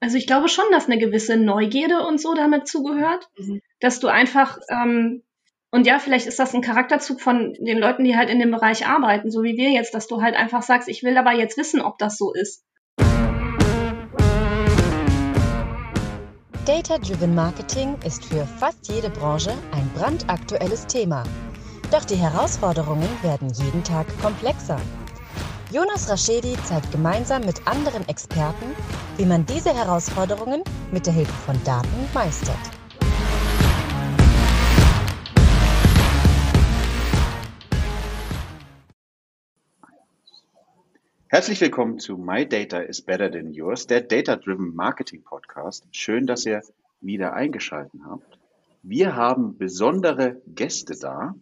[0.00, 3.60] Also ich glaube schon, dass eine gewisse Neugierde und so damit zugehört, mhm.
[3.80, 5.22] dass du einfach ähm,
[5.72, 8.88] und ja, vielleicht ist das ein Charakterzug von den Leuten, die halt in dem Bereich
[8.88, 11.80] arbeiten, so wie wir jetzt, dass du halt einfach sagst, ich will aber jetzt wissen,
[11.80, 12.64] ob das so ist.
[16.66, 21.22] Data-Driven Marketing ist für fast jede Branche ein brandaktuelles Thema.
[21.92, 24.80] Doch die Herausforderungen werden jeden Tag komplexer.
[25.72, 28.74] Jonas Raschedi zeigt gemeinsam mit anderen Experten,
[29.16, 32.58] wie man diese Herausforderungen mit der Hilfe von Daten meistert.
[41.28, 45.86] Herzlich willkommen zu My Data is Better Than Yours, der Data Driven Marketing Podcast.
[45.92, 46.62] Schön, dass ihr
[47.00, 48.40] wieder eingeschaltet habt.
[48.82, 51.36] Wir haben besondere Gäste da,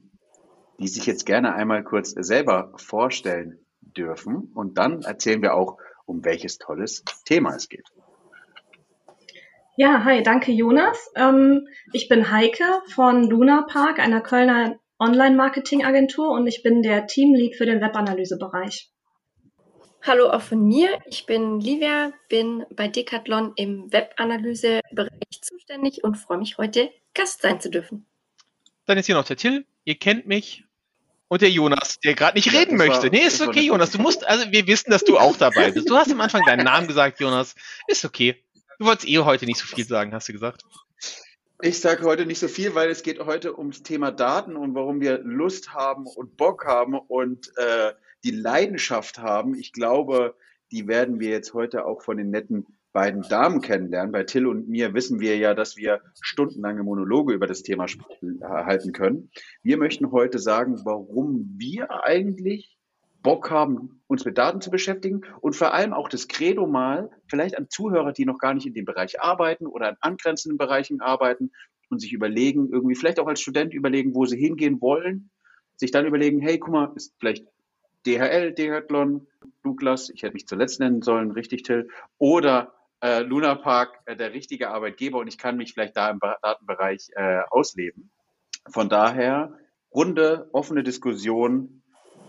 [0.79, 3.59] die sich jetzt gerne einmal kurz selber vorstellen
[3.99, 4.51] dürfen.
[4.55, 7.85] Und dann erzählen wir auch, um welches tolles Thema es geht.
[9.77, 11.11] Ja, hi, danke Jonas.
[11.15, 17.55] Ähm, ich bin Heike von Luna Park, einer Kölner Online-Marketing-Agentur und ich bin der Teamlead
[17.55, 18.91] für den Webanalyse-Bereich.
[20.03, 20.99] Hallo auch von mir.
[21.07, 27.61] Ich bin Livia, bin bei Decathlon im Webanalyse-Bereich zuständig und freue mich heute Gast sein
[27.61, 28.07] zu dürfen.
[28.87, 29.67] Dann ist hier noch der Till.
[29.85, 30.65] Ihr kennt mich.
[31.29, 33.05] Und der Jonas, der gerade nicht reden möchte.
[33.05, 33.91] War, nee, ist okay, Jonas.
[33.91, 35.89] Du musst, also wir wissen, dass du auch dabei bist.
[35.89, 37.55] Du hast am Anfang deinen Namen gesagt, Jonas.
[37.87, 38.43] Ist okay.
[38.79, 40.63] Du wolltest eh heute nicht so viel sagen, hast du gesagt.
[41.61, 45.01] Ich sage heute nicht so viel, weil es geht heute ums Thema Daten und warum
[45.01, 47.93] wir Lust haben und Bock haben und äh,
[48.25, 49.55] die Leidenschaft haben.
[49.55, 50.37] Ich glaube,
[50.71, 52.65] die werden wir jetzt heute auch von den netten
[52.99, 54.11] beiden Damen kennenlernen.
[54.11, 57.87] Bei Till und mir wissen wir ja, dass wir stundenlange Monologe über das Thema
[58.43, 59.31] halten können.
[59.63, 62.77] Wir möchten heute sagen, warum wir eigentlich
[63.23, 67.57] Bock haben, uns mit Daten zu beschäftigen und vor allem auch das Credo mal vielleicht
[67.57, 71.53] an Zuhörer, die noch gar nicht in dem Bereich arbeiten oder in angrenzenden Bereichen arbeiten
[71.91, 75.31] und sich überlegen, irgendwie vielleicht auch als Student überlegen, wo sie hingehen wollen,
[75.77, 77.47] sich dann überlegen, hey, guck mal, ist vielleicht
[78.07, 79.29] DHL, Decathlon,
[79.63, 81.89] Douglas, ich hätte mich zuletzt nennen sollen, richtig Till,
[82.19, 86.21] oder äh, Luna Park äh, der richtige Arbeitgeber und ich kann mich vielleicht da im
[86.43, 88.11] Datenbereich äh, ausleben.
[88.69, 89.53] Von daher
[89.95, 91.83] runde, offene Diskussion,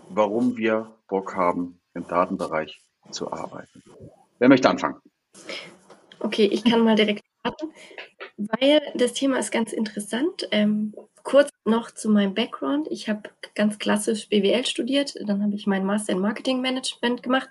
[0.08, 3.82] warum wir Bock haben, im Datenbereich zu arbeiten.
[4.38, 5.00] Wer möchte anfangen?
[6.20, 7.72] Okay, ich kann mal direkt starten,
[8.36, 10.48] weil das Thema ist ganz interessant.
[10.50, 12.88] Ähm, kurz noch zu meinem Background.
[12.90, 17.48] Ich habe ganz klassisch BWL studiert, dann habe ich meinen Master in Marketing Management gemacht,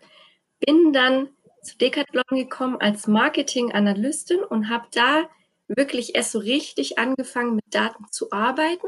[0.60, 1.30] bin dann
[1.62, 5.30] zu Decathlon gekommen als Marketing-Analystin und habe da
[5.68, 8.88] wirklich erst so richtig angefangen, mit Daten zu arbeiten.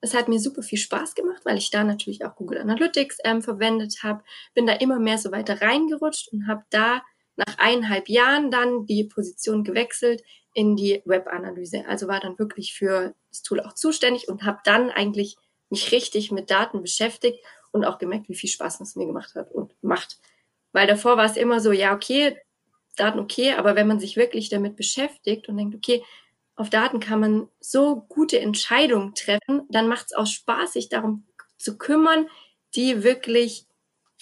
[0.00, 3.42] Es hat mir super viel Spaß gemacht, weil ich da natürlich auch Google Analytics ähm,
[3.42, 4.22] verwendet habe.
[4.54, 7.02] Bin da immer mehr so weiter reingerutscht und habe da
[7.36, 10.22] nach eineinhalb Jahren dann die Position gewechselt
[10.54, 11.84] in die Webanalyse.
[11.86, 15.36] Also war dann wirklich für das Tool auch zuständig und habe dann eigentlich
[15.68, 17.38] mich richtig mit Daten beschäftigt
[17.70, 20.18] und auch gemerkt, wie viel Spaß es mir gemacht hat und macht.
[20.72, 22.36] Weil davor war es immer so, ja, okay,
[22.96, 26.02] Daten okay, aber wenn man sich wirklich damit beschäftigt und denkt, okay,
[26.56, 31.26] auf Daten kann man so gute Entscheidungen treffen, dann macht es auch Spaß, sich darum
[31.56, 32.28] zu kümmern,
[32.74, 33.66] die wirklich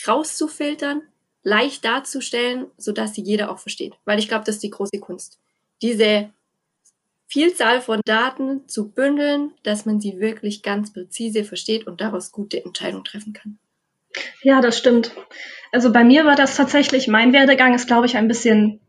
[0.06, 1.03] rauszufiltern,
[1.42, 3.94] leicht darzustellen, sodass sie jeder auch versteht.
[4.04, 5.41] Weil ich glaube, das ist die große Kunst.
[5.82, 6.32] Diese
[7.26, 12.64] Vielzahl von Daten zu bündeln, dass man sie wirklich ganz präzise versteht und daraus gute
[12.64, 13.58] Entscheidungen treffen kann.
[14.43, 15.12] Ja, das stimmt.
[15.73, 18.81] Also bei mir war das tatsächlich, mein Werdegang ist, glaube ich, ein bisschen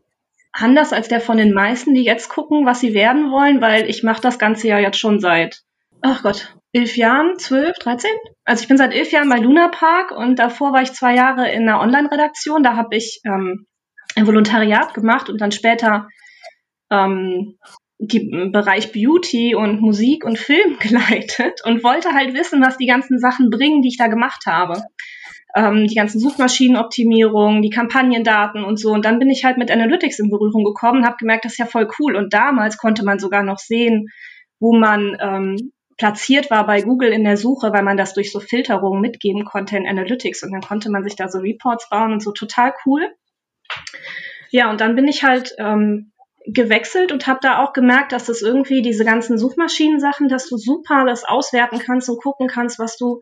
[0.52, 4.02] anders als der von den meisten, die jetzt gucken, was sie werden wollen, weil ich
[4.02, 5.62] mache das Ganze ja jetzt schon seit,
[6.02, 8.10] ach Gott, elf Jahren, zwölf, dreizehn.
[8.44, 11.50] Also ich bin seit elf Jahren bei Luna Park und davor war ich zwei Jahre
[11.50, 12.62] in einer Online-Redaktion.
[12.62, 13.66] Da habe ich ähm,
[14.16, 16.08] ein Volontariat gemacht und dann später
[16.90, 17.58] ähm,
[17.98, 23.18] die Bereich Beauty und Musik und Film geleitet und wollte halt wissen, was die ganzen
[23.18, 24.82] Sachen bringen, die ich da gemacht habe.
[25.54, 28.92] Ähm, die ganzen Suchmaschinenoptimierungen, die Kampagnendaten und so.
[28.92, 31.58] Und dann bin ich halt mit Analytics in Berührung gekommen und habe gemerkt, das ist
[31.58, 32.16] ja voll cool.
[32.16, 34.08] Und damals konnte man sogar noch sehen,
[34.60, 38.40] wo man ähm, platziert war bei Google in der Suche, weil man das durch so
[38.40, 42.22] Filterungen mitgeben konnte in Analytics und dann konnte man sich da so Reports bauen und
[42.22, 43.06] so total cool.
[44.50, 46.12] Ja, und dann bin ich halt ähm,
[46.46, 51.04] gewechselt und habe da auch gemerkt, dass das irgendwie diese ganzen Suchmaschinen-Sachen, dass du super
[51.06, 53.20] das auswerten kannst und gucken kannst, was du,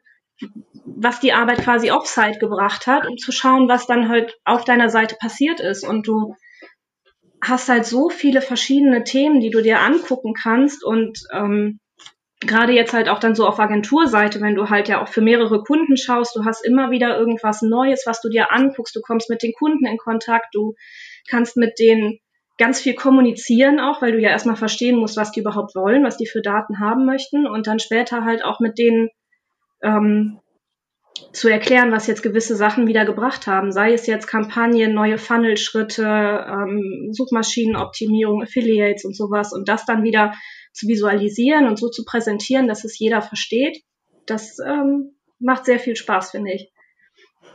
[0.85, 4.91] was die Arbeit quasi offsite gebracht hat, um zu schauen, was dann halt auf deiner
[4.91, 5.87] Seite passiert ist.
[5.87, 6.35] Und du
[7.43, 10.85] hast halt so viele verschiedene Themen, die du dir angucken kannst.
[10.85, 11.79] Und ähm,
[12.41, 15.63] gerade jetzt halt auch dann so auf Agenturseite, wenn du halt ja auch für mehrere
[15.63, 19.43] Kunden schaust, du hast immer wieder irgendwas Neues, was du dir anguckst, du kommst mit
[19.43, 20.75] den Kunden in Kontakt, du
[21.29, 22.19] kannst mit denen
[22.59, 26.17] ganz viel kommunizieren auch, weil du ja erstmal verstehen musst, was die überhaupt wollen, was
[26.17, 27.47] die für Daten haben möchten.
[27.47, 29.11] Und dann später halt auch mit denen
[29.83, 30.41] ähm,
[31.33, 36.03] zu erklären, was jetzt gewisse Sachen wieder gebracht haben, sei es jetzt Kampagnen, neue Funnel-Schritte,
[36.05, 39.53] ähm, Suchmaschinenoptimierung, Affiliates und sowas.
[39.53, 40.33] Und das dann wieder
[40.73, 43.83] zu visualisieren und so zu präsentieren, dass es jeder versteht,
[44.27, 46.71] das ähm, macht sehr viel Spaß, finde ich.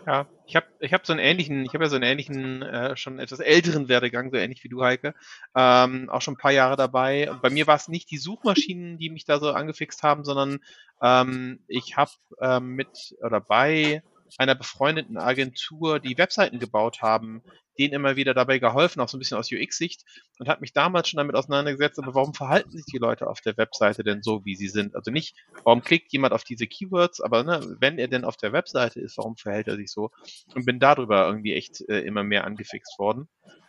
[0.05, 2.97] Ja, ich habe ich hab so einen ähnlichen, ich habe ja so einen ähnlichen, äh,
[2.97, 5.13] schon etwas älteren Werdegang, so ähnlich wie du, Heike.
[5.55, 7.31] Ähm, auch schon ein paar Jahre dabei.
[7.31, 10.59] Und bei mir war es nicht die Suchmaschinen, die mich da so angefixt haben, sondern
[11.01, 12.11] ähm, ich habe
[12.41, 14.03] ähm, mit oder bei
[14.37, 17.43] einer befreundeten Agentur, die Webseiten gebaut haben,
[17.77, 20.03] denen immer wieder dabei geholfen, auch so ein bisschen aus UX-Sicht
[20.39, 23.57] und hat mich damals schon damit auseinandergesetzt, aber warum verhalten sich die Leute auf der
[23.57, 24.95] Webseite denn so, wie sie sind?
[24.95, 28.53] Also nicht, warum klickt jemand auf diese Keywords, aber ne, wenn er denn auf der
[28.53, 30.11] Webseite ist, warum verhält er sich so?
[30.53, 33.27] Und bin darüber irgendwie echt äh, immer mehr angefixt worden.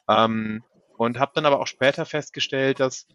[0.08, 0.62] Ähm,
[0.96, 3.06] und habe dann aber auch später festgestellt, dass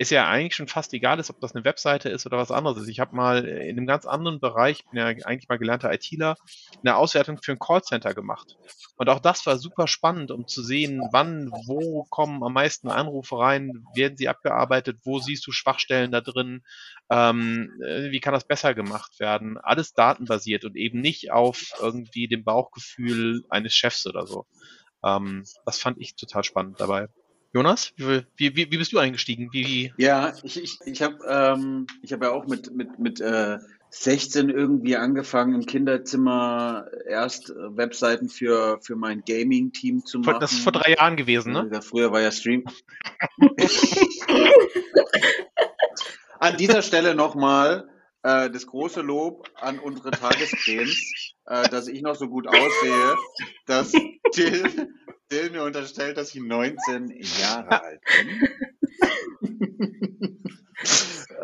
[0.00, 2.82] ist ja eigentlich schon fast egal ist, ob das eine Webseite ist oder was anderes
[2.82, 2.88] ist.
[2.88, 6.36] Ich habe mal in einem ganz anderen Bereich, bin ja eigentlich mal gelernter ITler,
[6.80, 8.56] eine Auswertung für ein Callcenter gemacht.
[8.96, 13.38] Und auch das war super spannend, um zu sehen, wann, wo kommen am meisten Anrufe
[13.38, 16.62] rein, werden sie abgearbeitet, wo siehst du Schwachstellen da drin,
[17.10, 19.58] ähm, äh, wie kann das besser gemacht werden.
[19.58, 24.46] Alles datenbasiert und eben nicht auf irgendwie dem Bauchgefühl eines Chefs oder so.
[25.04, 27.08] Ähm, das fand ich total spannend dabei.
[27.58, 29.48] Jonas, wie, wie, wie bist du eingestiegen?
[29.50, 33.58] Wie, ja, ich, ich, ich habe ähm, hab ja auch mit, mit, mit äh,
[33.90, 40.38] 16 irgendwie angefangen, im Kinderzimmer erst äh, Webseiten für, für mein Gaming-Team zu machen.
[40.38, 41.68] Das ist vor drei Jahren gewesen, ne?
[41.72, 42.62] Ja, früher war ja Stream.
[46.38, 47.88] an dieser Stelle nochmal
[48.22, 53.16] äh, das große Lob an unsere Tagescremes, äh, dass ich noch so gut aussehe,
[53.66, 53.90] dass
[54.30, 54.94] Till
[55.30, 57.10] Dill mir unterstellt, dass ich 19
[57.40, 58.48] Jahre alt bin.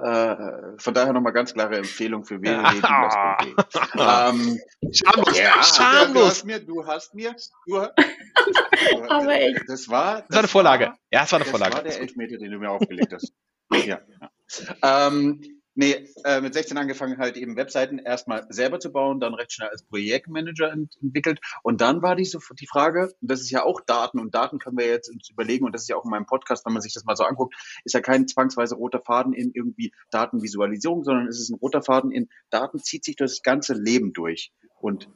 [0.03, 3.55] äh, von daher nochmal ganz klare Empfehlung für www.douglas.de.
[3.95, 4.59] ähm,
[4.93, 6.13] schamlos, ja, schamlos.
[6.15, 7.37] Du hast mir, du hast mir,
[7.67, 9.63] du, du, Aber echt.
[9.69, 10.87] Das war, das, das war eine Vorlage.
[10.87, 11.71] War, ja, es war eine das Vorlage.
[11.73, 13.33] Das war der Elfmeter, den du mir aufgelegt hast.
[13.73, 14.01] ja.
[14.21, 15.09] ja.
[15.09, 15.41] Ähm,
[15.77, 19.69] Nee, äh, mit 16 angefangen halt eben Webseiten erstmal selber zu bauen, dann recht schnell
[19.69, 21.41] als Projektmanager ent entwickelt.
[21.65, 24.61] Und dann war die, so, die Frage, und das ist ja auch Daten und Daten
[24.61, 26.83] können wir jetzt uns überlegen und das ist ja auch in meinem Podcast, wenn man
[26.83, 31.27] sich das mal so anguckt, ist ja kein zwangsweise roter Faden in irgendwie Datenvisualisierung, sondern
[31.27, 34.53] es ist ein roter Faden in Daten zieht sich durch das ganze Leben durch.
[34.81, 35.09] Und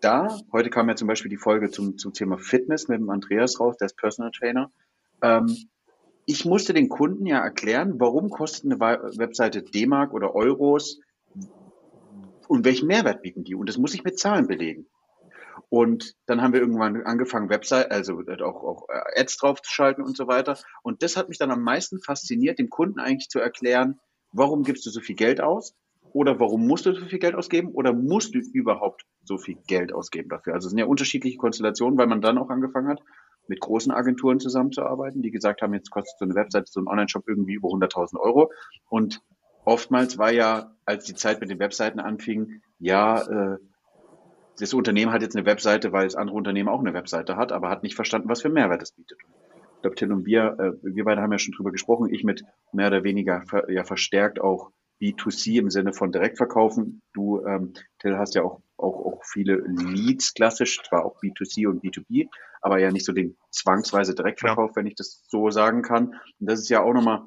[0.00, 3.60] da, heute kam ja zum Beispiel die Folge zum, zum Thema Fitness mit dem Andreas
[3.60, 4.72] raus, der ist Personal Trainer,
[5.22, 5.54] ähm,
[6.28, 11.00] ich musste den Kunden ja erklären, warum kostet eine Webseite D-Mark oder Euros
[12.48, 13.54] und welchen Mehrwert bieten die.
[13.54, 14.86] Und das muss ich mit Zahlen belegen.
[15.70, 20.28] Und dann haben wir irgendwann angefangen, Website, also auch, auch äh, Ads draufzuschalten und so
[20.28, 20.58] weiter.
[20.82, 23.98] Und das hat mich dann am meisten fasziniert, dem Kunden eigentlich zu erklären,
[24.30, 25.74] warum gibst du so viel Geld aus?
[26.12, 27.70] Oder warum musst du so viel Geld ausgeben?
[27.72, 30.52] Oder musst du überhaupt so viel Geld ausgeben dafür?
[30.52, 33.00] Also es sind ja unterschiedliche Konstellationen, weil man dann auch angefangen hat,
[33.48, 37.24] mit großen Agenturen zusammenzuarbeiten, die gesagt haben, jetzt kostet so eine Webseite, so ein Online-Shop
[37.26, 38.52] irgendwie über 100.000 Euro.
[38.88, 39.22] Und
[39.64, 43.58] oftmals war ja, als die Zeit mit den Webseiten anfing, ja, äh,
[44.58, 47.68] das Unternehmen hat jetzt eine Webseite, weil das andere Unternehmen auch eine Webseite hat, aber
[47.70, 49.18] hat nicht verstanden, was für Mehrwert es bietet.
[49.76, 52.44] Ich glaube, Till und wir, äh, wir beide haben ja schon drüber gesprochen, ich mit
[52.72, 57.02] mehr oder weniger ver, ja verstärkt auch B2C im Sinne von Direktverkaufen.
[57.12, 61.82] Du, ähm, Till, hast ja auch, auch, auch viele Leads klassisch, zwar auch B2C und
[61.82, 62.28] B2B,
[62.60, 64.76] aber ja nicht so den zwangsweise Direktverkauf, ja.
[64.76, 66.14] wenn ich das so sagen kann.
[66.40, 67.26] Und das ist ja auch nochmal,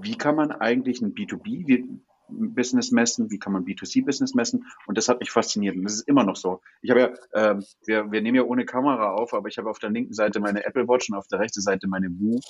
[0.00, 4.96] wie kann man eigentlich ein B2B Business messen, wie kann man B2C Business messen und
[4.96, 6.60] das hat mich fasziniert und das ist immer noch so.
[6.80, 7.00] Ich habe
[7.32, 10.14] ja, äh, wir, wir nehmen ja ohne Kamera auf, aber ich habe auf der linken
[10.14, 12.40] Seite meine Apple Watch und auf der rechten Seite meine Woo,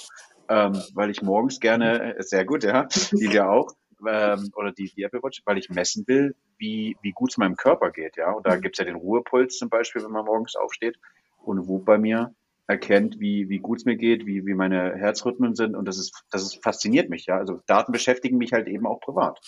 [0.49, 3.73] ähm, weil ich morgens gerne, äh, sehr gut, ja, die wir auch,
[4.09, 7.57] ähm, oder die, die Apple Watch, weil ich messen will, wie, wie gut es meinem
[7.57, 8.31] Körper geht, ja.
[8.33, 10.99] Und da gibt's ja den Ruhepuls zum Beispiel, wenn man morgens aufsteht
[11.43, 12.35] und Whoop bei mir
[12.67, 16.25] erkennt, wie, wie gut es mir geht, wie, wie meine Herzrhythmen sind und das ist,
[16.31, 17.37] das ist, fasziniert mich, ja.
[17.37, 19.39] Also Daten beschäftigen mich halt eben auch privat.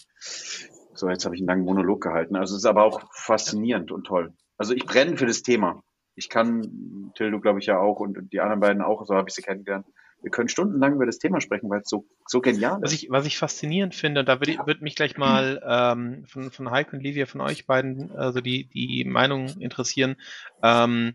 [0.95, 2.37] So, jetzt habe ich einen langen Monolog gehalten.
[2.37, 4.33] Also es ist aber auch faszinierend und toll.
[4.57, 5.83] Also ich brenne für das Thema.
[6.15, 9.29] Ich kann, Till, du glaube ich ja auch und die anderen beiden auch, so habe
[9.29, 9.87] ich sie kennengelernt.
[10.23, 12.83] Wir können stundenlang über das Thema sprechen, weil es so, so genial ist.
[12.83, 16.71] Was ich, was ich faszinierend finde, da würde würd mich gleich mal ähm, von, von
[16.71, 20.17] Heike und Livia, von euch beiden, also die, die Meinung interessieren.
[20.63, 21.15] Ähm,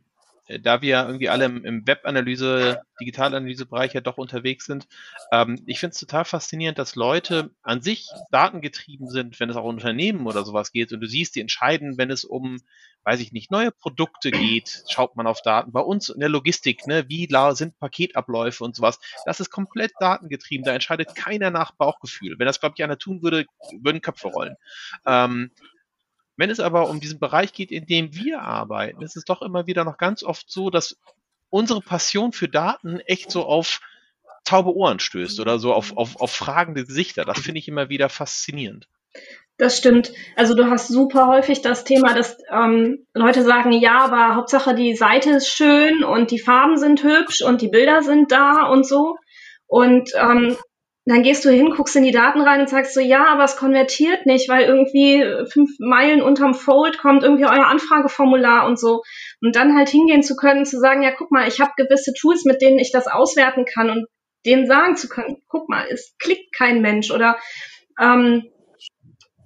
[0.60, 4.88] da wir irgendwie alle im, im Webanalyse, Digitalanalysebereich ja doch unterwegs sind,
[5.32, 9.64] ähm, ich finde es total faszinierend, dass Leute an sich datengetrieben sind, wenn es auch
[9.64, 10.92] um Unternehmen oder sowas geht.
[10.94, 12.60] Und du siehst, die entscheiden, wenn es um,
[13.04, 15.72] weiß ich nicht, neue Produkte geht, schaut man auf Daten.
[15.72, 20.66] Bei uns in der Logistik, ne, wie sind Paketabläufe und sowas, das ist komplett datengetrieben.
[20.66, 22.38] Da entscheidet keiner nach Bauchgefühl.
[22.38, 23.46] Wenn das, glaube ich, einer tun würde,
[23.80, 24.56] würden Köpfe rollen.
[25.06, 25.52] Ähm,
[26.42, 29.68] wenn es aber um diesen Bereich geht, in dem wir arbeiten, ist es doch immer
[29.68, 30.98] wieder noch ganz oft so, dass
[31.52, 33.80] unsere Passion für Daten echt so auf
[34.44, 37.26] taube Ohren stößt oder so auf, auf, auf fragende Gesichter.
[37.26, 38.88] Das finde ich immer wieder faszinierend.
[39.58, 40.14] Das stimmt.
[40.36, 44.96] Also du hast super häufig das Thema, dass ähm, Leute sagen, ja, aber Hauptsache die
[44.96, 49.18] Seite ist schön und die Farben sind hübsch und die Bilder sind da und so.
[49.68, 50.58] Und ähm,
[51.12, 53.58] dann gehst du hin, guckst in die Daten rein und sagst so, ja, aber es
[53.58, 59.04] konvertiert nicht, weil irgendwie fünf Meilen unterm Fold kommt irgendwie euer Anfrageformular und so.
[59.42, 62.46] Und dann halt hingehen zu können, zu sagen, ja, guck mal, ich habe gewisse Tools,
[62.46, 64.08] mit denen ich das auswerten kann und
[64.46, 67.38] denen sagen zu können, guck mal, es klickt kein Mensch oder
[68.00, 68.50] ähm,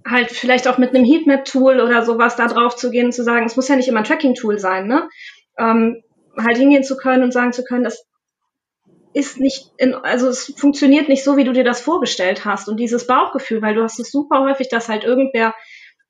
[0.08, 3.48] halt vielleicht auch mit einem Heatmap-Tool oder sowas da drauf zu gehen und zu sagen,
[3.48, 5.10] es muss ja nicht immer ein Tracking-Tool sein, ne?
[5.58, 6.04] Ähm,
[6.38, 8.06] halt hingehen zu können und sagen zu können, das
[9.16, 12.68] ist nicht, in, also es funktioniert nicht so, wie du dir das vorgestellt hast.
[12.68, 15.56] Und dieses Bauchgefühl, weil du hast es super häufig, dass halt irgendwer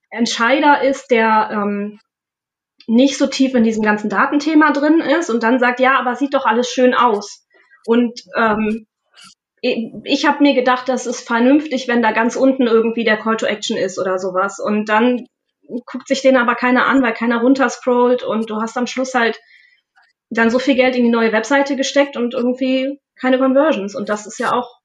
[0.09, 1.99] Entscheider ist, der ähm,
[2.87, 6.33] nicht so tief in diesem ganzen Datenthema drin ist und dann sagt, ja, aber sieht
[6.33, 7.45] doch alles schön aus.
[7.85, 8.87] Und ähm,
[9.61, 13.45] ich habe mir gedacht, das ist vernünftig, wenn da ganz unten irgendwie der Call to
[13.45, 14.59] Action ist oder sowas.
[14.59, 15.27] Und dann
[15.85, 19.39] guckt sich den aber keiner an, weil keiner runterscrollt und du hast am Schluss halt
[20.29, 23.95] dann so viel Geld in die neue Webseite gesteckt und irgendwie keine Conversions.
[23.95, 24.79] Und das ist ja auch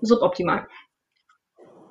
[0.00, 0.66] suboptimal.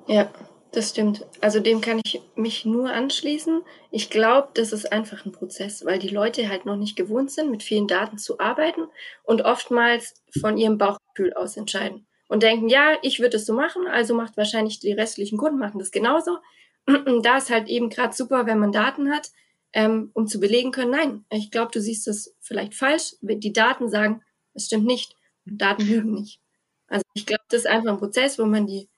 [0.06, 0.30] Ja,
[0.72, 1.26] das stimmt.
[1.40, 3.62] Also dem kann ich mich nur anschließen.
[3.90, 7.50] Ich glaube, das ist einfach ein Prozess, weil die Leute halt noch nicht gewohnt sind,
[7.50, 8.86] mit vielen Daten zu arbeiten
[9.24, 13.86] und oftmals von ihrem Bauchgefühl aus entscheiden und denken, ja, ich würde es so machen,
[13.86, 16.38] also macht wahrscheinlich die restlichen Kunden machen das genauso.
[17.22, 19.30] da ist halt eben gerade super, wenn man Daten hat,
[19.72, 23.16] ähm, um zu belegen können, nein, ich glaube, du siehst das vielleicht falsch.
[23.20, 24.22] Die Daten sagen,
[24.54, 25.14] es stimmt nicht.
[25.44, 26.40] Daten lügen nicht.
[26.88, 28.88] Also ich glaube, das ist einfach ein Prozess, wo man die,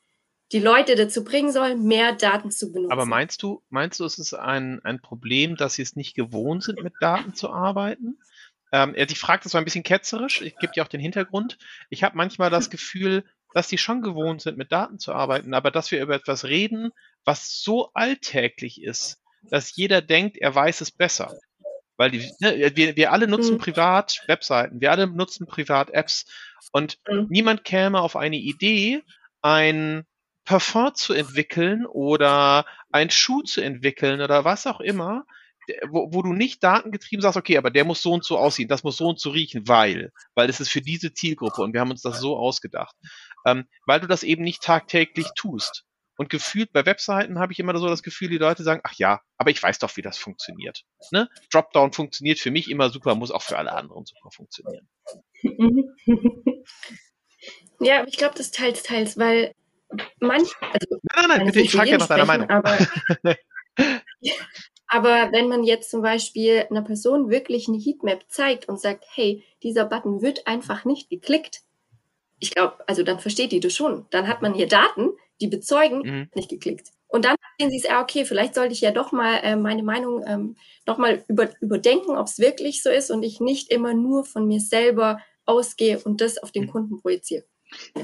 [0.53, 2.93] die Leute dazu bringen soll, mehr Daten zu benutzen.
[2.93, 6.62] Aber meinst du, meinst du, ist es ein, ein Problem, dass sie es nicht gewohnt
[6.65, 8.19] sind, mit Daten zu arbeiten?
[8.73, 11.59] Ähm, ich frage das mal ein bisschen ketzerisch, ich gebe dir auch den Hintergrund.
[11.89, 15.73] Ich habe manchmal das Gefühl, dass die schon gewohnt sind, mit Daten zu arbeiten, aber
[15.73, 16.93] dass wir über etwas reden,
[17.25, 21.35] was so alltäglich ist, dass jeder denkt, er weiß es besser.
[21.97, 23.59] Weil die, ne, wir, wir alle nutzen mhm.
[23.59, 26.25] privat Webseiten, wir alle nutzen privat Apps
[26.73, 27.26] und mhm.
[27.28, 29.02] niemand käme auf eine Idee,
[29.42, 30.04] ein
[30.44, 35.25] Parfum zu entwickeln oder ein Schuh zu entwickeln oder was auch immer,
[35.88, 38.82] wo, wo du nicht datengetrieben sagst, okay, aber der muss so und so aussehen, das
[38.82, 41.90] muss so und so riechen, weil, weil es ist für diese Zielgruppe und wir haben
[41.90, 42.97] uns das so ausgedacht.
[43.47, 45.85] Ähm, weil du das eben nicht tagtäglich tust.
[46.21, 49.23] Und gefühlt bei Webseiten habe ich immer so das Gefühl, die Leute sagen, ach ja,
[49.39, 50.85] aber ich weiß doch, wie das funktioniert.
[51.12, 51.31] Ne?
[51.50, 54.87] Dropdown funktioniert für mich immer super, muss auch für alle anderen super funktionieren.
[57.81, 59.55] Ja, ich glaube, das teils, teils, weil
[60.21, 62.50] manch, also, nein, nein, nein, bitte, ich frage ja nach deiner Meinung.
[62.50, 62.77] Aber,
[64.87, 69.43] aber wenn man jetzt zum Beispiel einer Person wirklich eine Heatmap zeigt und sagt, hey,
[69.62, 71.62] dieser Button wird einfach nicht geklickt,
[72.41, 74.05] ich glaube, also dann versteht die das schon.
[74.11, 76.28] Dann hat man hier Daten, die bezeugen, mhm.
[76.35, 76.92] nicht geklickt.
[77.09, 79.82] Und dann sehen sie es, ah, okay, vielleicht sollte ich ja doch mal äh, meine
[79.82, 80.56] Meinung ähm,
[80.87, 84.47] noch mal über, überdenken, ob es wirklich so ist und ich nicht immer nur von
[84.47, 86.70] mir selber ausgehe und das auf den mhm.
[86.70, 87.44] Kunden projiziere.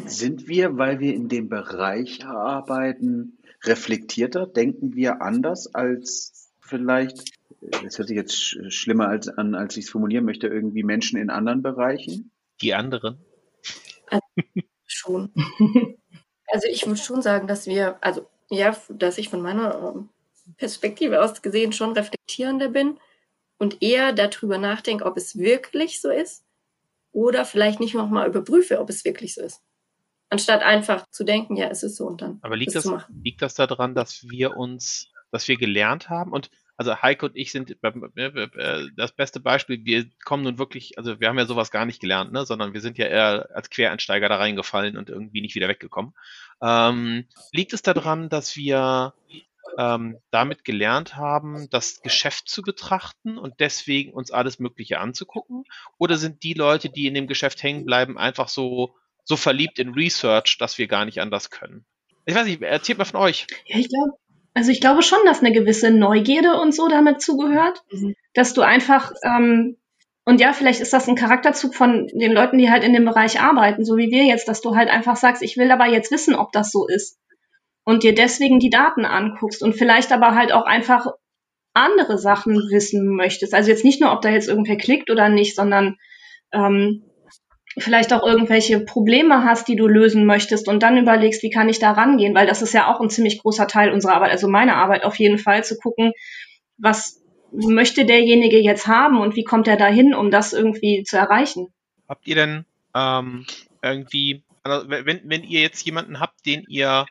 [0.07, 4.47] Sind wir, weil wir in dem Bereich arbeiten, reflektierter?
[4.47, 9.91] Denken wir anders als vielleicht, das hört sich jetzt schlimmer als, an, als ich es
[9.91, 12.33] formulieren möchte, irgendwie Menschen in anderen Bereichen?
[12.61, 13.19] Die anderen?
[14.09, 14.23] Also,
[14.87, 15.33] schon.
[16.49, 20.09] Also ich würde schon sagen, dass wir, also ja, dass ich von meiner ähm,
[20.57, 22.99] Perspektive aus gesehen schon reflektierender bin
[23.59, 26.45] und eher darüber nachdenke, ob es wirklich so ist
[27.13, 29.63] oder vielleicht nicht nochmal überprüfe, ob es wirklich so ist.
[30.29, 32.39] Anstatt einfach zu denken, ja, es ist so und dann.
[32.43, 32.89] Aber liegt das,
[33.23, 37.53] liegt das daran, dass wir uns, dass wir gelernt haben und also Heike und ich
[37.53, 39.85] sind äh, äh, das beste Beispiel.
[39.85, 42.81] Wir kommen nun wirklich, also wir haben ja sowas gar nicht gelernt, ne, sondern wir
[42.81, 46.15] sind ja eher als Quereinsteiger da reingefallen und irgendwie nicht wieder weggekommen.
[46.63, 49.15] Ähm, liegt es daran, dass wir
[49.79, 55.65] ähm, damit gelernt haben, das Geschäft zu betrachten und deswegen uns alles Mögliche anzugucken?
[55.99, 59.95] Oder sind die Leute, die in dem Geschäft hängen bleiben, einfach so, so verliebt in
[59.95, 61.85] Research, dass wir gar nicht anders können?
[62.27, 63.47] Ich weiß nicht, erzählt mal von euch.
[63.67, 64.19] Ja, ich glaube,
[64.57, 68.15] also ich glaube schon, dass eine gewisse Neugierde und so damit zugehört, mhm.
[68.35, 69.77] dass du einfach ähm,
[70.25, 73.41] Und ja, vielleicht ist das ein Charakterzug von den Leuten, die halt in dem Bereich
[73.41, 76.35] arbeiten, so wie wir jetzt, dass du halt einfach sagst, ich will aber jetzt wissen,
[76.35, 77.19] ob das so ist.
[77.85, 81.07] Und dir deswegen die Daten anguckst und vielleicht aber halt auch einfach
[81.75, 83.55] andere Sachen wissen möchtest.
[83.55, 85.97] Also jetzt nicht nur, ob da jetzt irgendwer klickt oder nicht, sondern
[86.53, 87.05] ähm,
[87.79, 91.79] vielleicht auch irgendwelche Probleme hast, die du lösen möchtest und dann überlegst, wie kann ich
[91.79, 94.77] da rangehen, weil das ist ja auch ein ziemlich großer Teil unserer Arbeit, also meine
[94.77, 96.13] Arbeit auf jeden Fall, zu gucken,
[96.79, 101.69] was möchte derjenige jetzt haben und wie kommt er dahin, um das irgendwie zu erreichen.
[102.09, 102.65] Habt ihr denn
[102.95, 103.47] ähm,
[103.83, 107.07] irgendwie, also wenn, wenn ihr jetzt jemanden habt, den ihr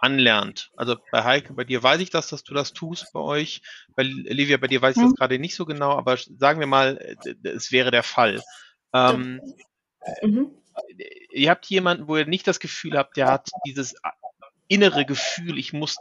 [0.00, 0.70] anlernt.
[0.76, 3.62] Also bei Heike, bei dir weiß ich das, dass du das tust bei euch.
[3.94, 5.16] Bei Livia, bei dir weiß ich das mhm.
[5.16, 8.42] gerade nicht so genau, aber sagen wir mal, es wäre der Fall.
[8.92, 9.40] Ähm,
[10.22, 10.50] mhm.
[11.30, 13.94] Ihr habt jemanden, wo ihr nicht das Gefühl habt, der hat dieses
[14.68, 15.96] innere Gefühl, ich muss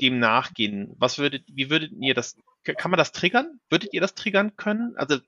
[0.00, 0.94] dem nachgehen.
[0.98, 3.60] Was würdet, wie würdet ihr das, kann man das triggern?
[3.68, 4.94] Würdet ihr das triggern können?
[4.96, 5.18] Also,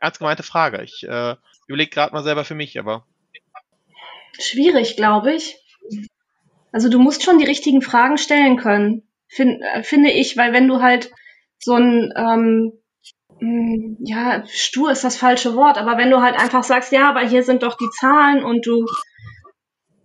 [0.00, 0.82] ernst gemeinte Frage.
[0.82, 1.36] Ich äh,
[1.66, 3.06] überlege gerade mal selber für mich, aber.
[4.38, 5.56] Schwierig, glaube ich.
[6.72, 10.66] Also du musst schon die richtigen Fragen stellen können, find, äh, finde ich, weil wenn
[10.66, 11.12] du halt
[11.58, 12.72] so ein, ähm, hm,
[13.40, 17.42] ja, stur ist das falsche Wort, aber wenn du halt einfach sagst, ja, aber hier
[17.42, 18.86] sind doch die Zahlen und du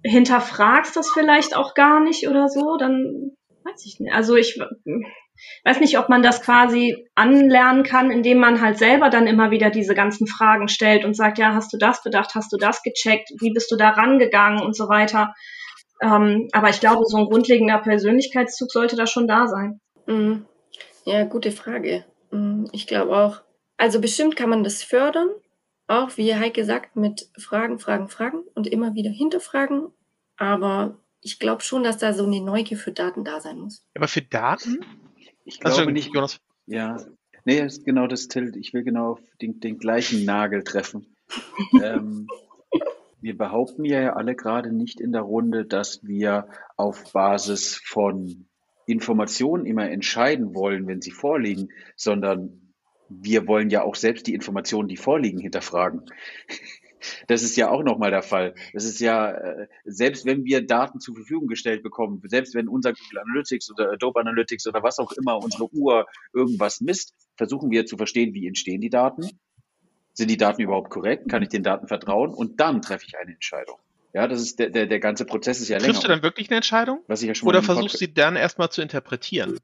[0.03, 3.31] hinterfragst das vielleicht auch gar nicht oder so, dann
[3.63, 4.13] weiß ich nicht.
[4.13, 4.59] Also ich
[5.63, 9.69] weiß nicht, ob man das quasi anlernen kann, indem man halt selber dann immer wieder
[9.69, 13.29] diese ganzen Fragen stellt und sagt, ja, hast du das bedacht, hast du das gecheckt,
[13.39, 15.33] wie bist du da rangegangen und so weiter.
[16.01, 19.79] Ähm, aber ich glaube, so ein grundlegender Persönlichkeitszug sollte da schon da sein.
[20.07, 20.45] Mhm.
[21.05, 22.05] Ja, gute Frage.
[22.31, 22.67] Mhm.
[22.71, 23.41] Ich glaube auch.
[23.77, 25.29] Also bestimmt kann man das fördern,
[25.88, 29.88] auch wie Heike sagt, mit Fragen, Fragen, Fragen und immer wieder hinterfragen.
[30.36, 33.83] Aber ich glaube schon, dass da so eine Neugier für Daten da sein muss.
[33.95, 34.86] Aber für Daten?
[35.45, 36.39] Ich glaube also, nicht, Jonas.
[36.65, 36.98] Ja,
[37.45, 38.55] nee, ist genau das Tilt.
[38.55, 41.15] Ich will genau den, den gleichen Nagel treffen.
[41.81, 42.27] ähm,
[43.21, 48.48] wir behaupten ja alle gerade nicht in der Runde, dass wir auf Basis von
[48.91, 52.74] Informationen immer entscheiden wollen, wenn sie vorliegen, sondern
[53.10, 56.05] wir wollen ja auch selbst die Informationen, die vorliegen, hinterfragen.
[57.27, 58.55] Das ist ja auch nochmal der Fall.
[58.74, 62.91] Das ist ja, äh, selbst wenn wir Daten zur Verfügung gestellt bekommen, selbst wenn unser
[62.91, 67.86] Google Analytics oder Adobe Analytics oder was auch immer unsere Uhr irgendwas misst, versuchen wir
[67.86, 69.30] zu verstehen, wie entstehen die Daten
[70.19, 71.30] sind die Daten überhaupt korrekt?
[71.30, 72.34] Kann ich den Daten vertrauen?
[72.34, 73.78] Und dann treffe ich eine Entscheidung.
[74.13, 75.93] Ja, das ist der, der, der ganze Prozess ist ja länger.
[75.93, 77.04] Triffst du dann wirklich eine Entscheidung?
[77.08, 79.60] Was ich ja schon Oder versuchst du sie dann erstmal zu interpretieren?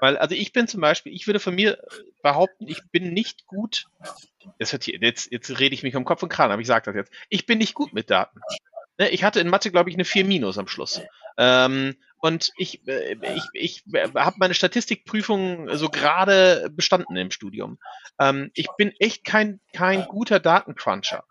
[0.00, 1.78] Weil, also ich bin zum Beispiel, ich würde von mir
[2.22, 3.86] behaupten, ich bin nicht gut,
[4.58, 7.12] jetzt, jetzt, jetzt rede ich mich um Kopf und Kran, aber ich sage das jetzt,
[7.28, 8.40] ich bin nicht gut mit Daten.
[8.98, 11.00] Ne, ich hatte in Mathe, glaube ich, eine 4 minus am Schluss.
[11.38, 17.78] Ähm, und ich, äh, ich, ich habe meine Statistikprüfung so gerade bestanden im Studium.
[18.18, 21.24] Ähm, ich bin echt kein, kein guter Datencruncher.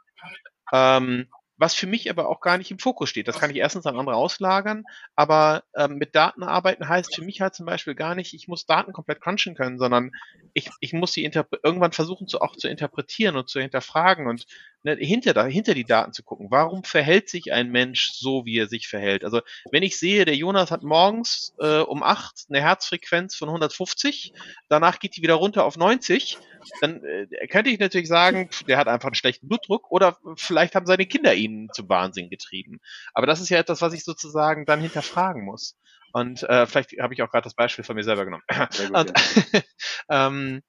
[0.72, 3.28] Ähm, was für mich aber auch gar nicht im Fokus steht.
[3.28, 4.84] Das kann ich erstens an andere auslagern,
[5.16, 8.66] aber ähm, mit Daten arbeiten heißt für mich halt zum Beispiel gar nicht, ich muss
[8.66, 10.12] Daten komplett crunchen können, sondern
[10.54, 14.46] ich, ich muss sie irgendwann versuchen zu, auch zu interpretieren und zu hinterfragen und
[14.84, 16.48] ne, hinter, da, hinter die Daten zu gucken.
[16.50, 19.24] Warum verhält sich ein Mensch so, wie er sich verhält?
[19.24, 19.42] Also
[19.72, 24.34] wenn ich sehe, der Jonas hat morgens äh, um acht eine Herzfrequenz von 150,
[24.70, 26.38] danach geht die wieder runter auf 90,
[26.82, 30.86] dann äh, könnte ich natürlich sagen, der hat einfach einen schlechten Blutdruck oder vielleicht haben
[30.86, 32.80] seine Kinder ihn zum Wahnsinn getrieben.
[33.14, 35.78] Aber das ist ja etwas, was ich sozusagen dann hinterfragen muss.
[36.14, 38.44] Und äh, vielleicht habe ich auch gerade das Beispiel von mir selber genommen.
[38.48, 39.14] Gut, Und,
[39.54, 39.62] ja.
[40.10, 40.64] ähm,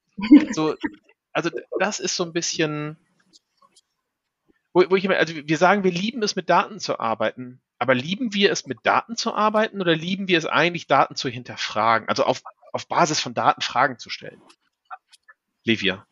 [0.53, 0.75] so,
[1.33, 2.97] also das ist so ein bisschen,
[4.73, 7.61] wo, wo ich immer, also wir sagen, wir lieben es mit Daten zu arbeiten.
[7.79, 11.29] Aber lieben wir es mit Daten zu arbeiten oder lieben wir es eigentlich, Daten zu
[11.29, 12.09] hinterfragen?
[12.09, 14.41] Also auf, auf Basis von Daten Fragen zu stellen?
[15.67, 16.07] Livia?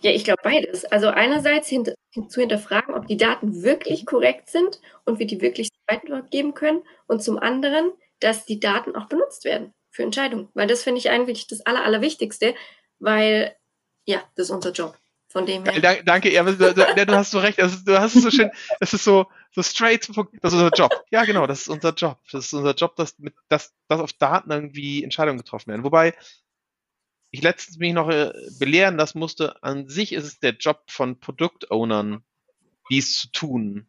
[0.00, 0.84] Ja, ich glaube beides.
[0.84, 1.94] Also einerseits hint
[2.28, 6.82] zu hinterfragen, ob die Daten wirklich korrekt sind und wir die wirklich weitergeben können.
[7.06, 10.48] Und zum anderen, dass die Daten auch benutzt werden für Entscheidungen.
[10.54, 12.54] Weil das finde ich eigentlich das Aller, Allerwichtigste,
[12.98, 13.56] weil
[14.04, 14.96] ja, das ist unser Job.
[15.28, 15.80] Von dem her.
[15.80, 17.58] Danke, danke ja, du hast so recht.
[17.58, 20.06] Also, du hast es so schön, das ist so, so straight.
[20.42, 20.92] Das ist unser Job.
[21.10, 22.18] Ja, genau, das ist unser Job.
[22.30, 25.84] Das ist unser Job, dass, mit, dass, dass auf Daten irgendwie Entscheidungen getroffen werden.
[25.84, 26.12] Wobei,
[27.32, 31.18] ich letztens mich noch äh, belehren das musste, an sich ist es der Job von
[31.18, 32.22] Produktownern,
[32.90, 33.86] dies zu tun.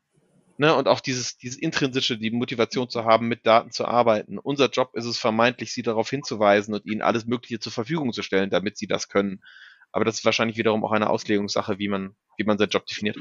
[0.57, 0.73] Ne?
[0.73, 4.39] Und auch dieses, dieses intrinsische, die Motivation zu haben, mit Daten zu arbeiten.
[4.39, 8.23] Unser Job ist es vermeintlich, sie darauf hinzuweisen und ihnen alles Mögliche zur Verfügung zu
[8.23, 9.43] stellen, damit sie das können.
[9.91, 13.17] Aber das ist wahrscheinlich wiederum auch eine Auslegungssache, wie man, wie man seinen Job definiert.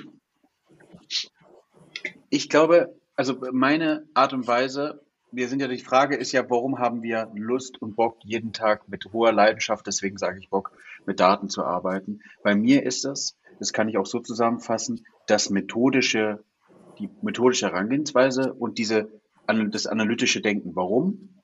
[2.31, 5.02] Ich glaube, also meine Art und Weise
[5.33, 8.89] wir sind ja, die Frage ist ja, warum haben wir Lust und Bock, jeden Tag
[8.89, 10.73] mit hoher Leidenschaft, deswegen sage ich Bock,
[11.07, 12.21] mit Daten zu arbeiten.
[12.43, 16.45] Bei mir ist das, das kann ich auch so zusammenfassen, das methodische,
[16.99, 19.11] die methodische Herangehensweise und diese,
[19.47, 20.77] das analytische Denken.
[20.77, 21.41] Warum?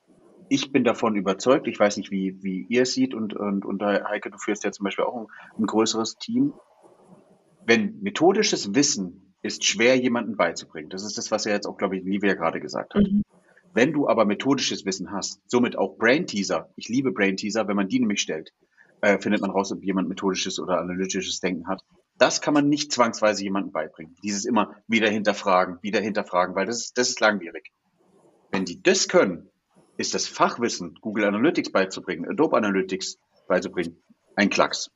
[0.51, 3.83] Ich bin davon überzeugt, ich weiß nicht, wie, wie ihr es seht und, und, und
[3.83, 5.27] Heike, du führst ja zum Beispiel auch ein,
[5.59, 6.53] ein größeres Team.
[7.65, 10.91] Wenn methodisches Wissen ist schwer, jemandem beizubringen.
[10.91, 13.03] Das ist das, was er jetzt auch, glaube ich, Livia gerade gesagt hat.
[13.03, 13.23] Mhm.
[13.79, 17.77] Wenn du aber methodisches Wissen hast, somit auch Brain Teaser, ich liebe Brain Teaser, wenn
[17.77, 18.53] man die nämlich stellt,
[19.03, 21.85] äh, findet man raus, ob jemand methodisches oder analytisches Denken hat.
[22.19, 24.17] Das kann man nicht zwangsweise jemandem beibringen.
[24.25, 27.71] Dieses immer wieder hinterfragen, wieder hinterfragen, weil das ist, das ist langwierig.
[28.51, 29.49] Wenn die das können,
[29.97, 33.97] ist das Fachwissen, Google Analytics beizubringen, Adobe Analytics beizubringen,
[34.35, 34.91] ein Klacks.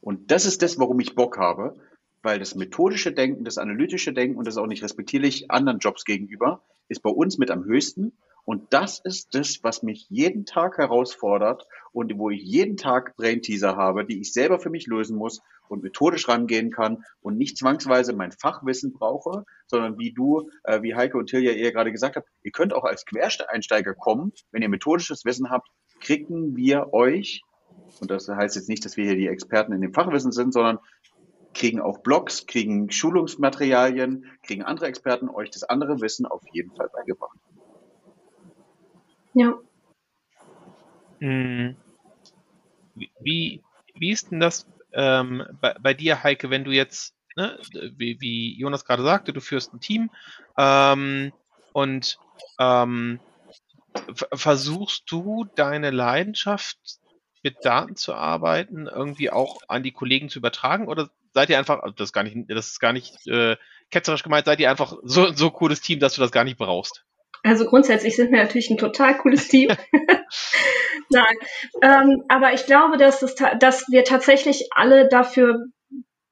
[0.00, 1.76] Und das ist das, warum ich Bock habe,
[2.22, 6.62] weil das methodische Denken, das analytische Denken und das auch nicht respektierlich anderen Jobs gegenüber,
[6.88, 8.12] ist bei uns mit am höchsten.
[8.44, 13.76] Und das ist das, was mich jeden Tag herausfordert und wo ich jeden Tag Brain-Teaser
[13.76, 18.12] habe, die ich selber für mich lösen muss und methodisch rangehen kann und nicht zwangsweise
[18.12, 22.28] mein Fachwissen brauche, sondern wie du, äh, wie Heike und Tilja eher gerade gesagt habt,
[22.44, 25.68] ihr könnt auch als Quereinsteiger kommen, wenn ihr methodisches Wissen habt,
[26.00, 27.42] kriegen wir euch,
[28.00, 30.78] und das heißt jetzt nicht, dass wir hier die Experten in dem Fachwissen sind, sondern
[31.56, 36.88] kriegen auch Blogs, kriegen Schulungsmaterialien, kriegen andere Experten euch das andere Wissen auf jeden Fall
[36.92, 37.38] beigebracht.
[39.32, 39.58] Ja.
[41.18, 41.76] Hm.
[43.20, 43.62] Wie,
[43.94, 47.58] wie ist denn das ähm, bei, bei, dir, Heike, wenn du jetzt, ne,
[47.96, 50.10] wie, wie, Jonas gerade sagte, du führst ein Team
[50.56, 51.32] ähm,
[51.72, 52.18] und
[52.58, 53.20] ähm,
[54.34, 56.78] versuchst du deine Leidenschaft
[57.42, 61.82] mit Daten zu arbeiten, irgendwie auch an die Kollegen zu übertragen oder seid ihr einfach,
[61.96, 63.56] das ist gar nicht, das ist gar nicht äh,
[63.90, 67.04] ketzerisch gemeint, seid ihr einfach so so cooles Team, dass du das gar nicht brauchst?
[67.42, 69.68] Also grundsätzlich sind wir natürlich ein total cooles Team.
[71.10, 71.36] Nein,
[71.82, 75.66] ähm, aber ich glaube, dass, es dass wir tatsächlich alle dafür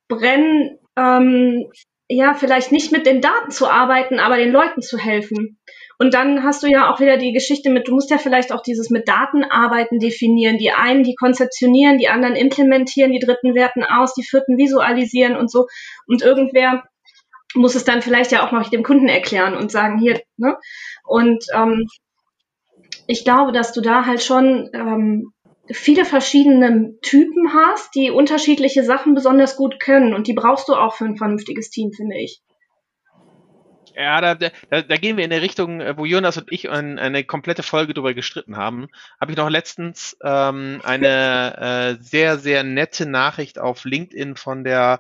[0.08, 1.70] brennen, ähm,
[2.08, 5.58] ja, vielleicht nicht mit den Daten zu arbeiten, aber den Leuten zu helfen.
[5.98, 8.62] Und dann hast du ja auch wieder die Geschichte mit, du musst ja vielleicht auch
[8.62, 10.58] dieses mit Datenarbeiten definieren.
[10.58, 15.50] Die einen, die konzeptionieren, die anderen implementieren, die dritten werten aus, die vierten visualisieren und
[15.50, 15.66] so.
[16.06, 16.82] Und irgendwer
[17.54, 20.56] muss es dann vielleicht ja auch noch dem Kunden erklären und sagen, hier, ne?
[21.04, 21.86] Und ähm,
[23.06, 25.32] ich glaube, dass du da halt schon ähm,
[25.70, 30.14] viele verschiedene Typen hast, die unterschiedliche Sachen besonders gut können.
[30.14, 32.42] Und die brauchst du auch für ein vernünftiges Team, finde ich.
[33.96, 36.98] Ja, da, da, da gehen wir in der Richtung, äh, wo Jonas und ich ein,
[36.98, 38.88] eine komplette Folge drüber gestritten haben.
[39.20, 44.98] Habe ich noch letztens ähm, eine äh, sehr, sehr nette Nachricht auf LinkedIn von der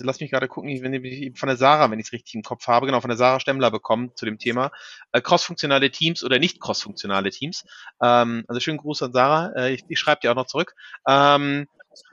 [0.00, 2.66] lass mich gerade gucken, wenn ich von der Sarah, wenn ich es richtig im Kopf
[2.66, 4.70] habe, genau, von der Sarah Stemmler bekommen zu dem Thema
[5.12, 7.64] äh, crossfunktionale Teams oder nicht crossfunktionale Teams.
[8.02, 10.74] Ähm, also schönen Gruß an Sarah, äh, ich, ich schreibe dir auch noch zurück.
[11.06, 11.66] Ähm,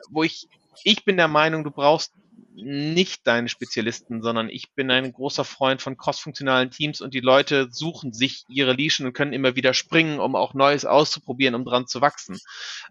[0.10, 0.48] wo ich,
[0.84, 2.14] ich bin der Meinung, du brauchst
[2.54, 7.68] nicht deine Spezialisten, sondern ich bin ein großer Freund von crossfunktionalen Teams und die Leute
[7.72, 11.88] suchen sich ihre Nischen und können immer wieder springen, um auch Neues auszuprobieren, um dran
[11.88, 12.40] zu wachsen.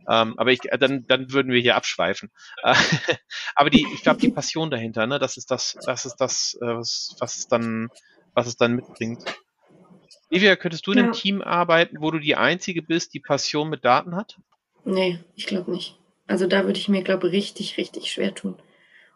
[0.09, 2.31] Ähm, aber ich, dann, dann würden wir hier abschweifen.
[3.55, 6.67] aber die, ich glaube, die Passion dahinter, ne, das ist das, das ist das, äh,
[6.67, 7.89] was, was es dann,
[8.35, 9.25] was es dann mitbringt.
[10.31, 13.85] Livia, könntest du in einem Team arbeiten, wo du die Einzige bist, die Passion mit
[13.85, 14.39] Daten hat?
[14.85, 15.97] Nee, ich glaube nicht.
[16.27, 18.57] Also da würde ich mir, glaube ich, richtig, richtig schwer tun.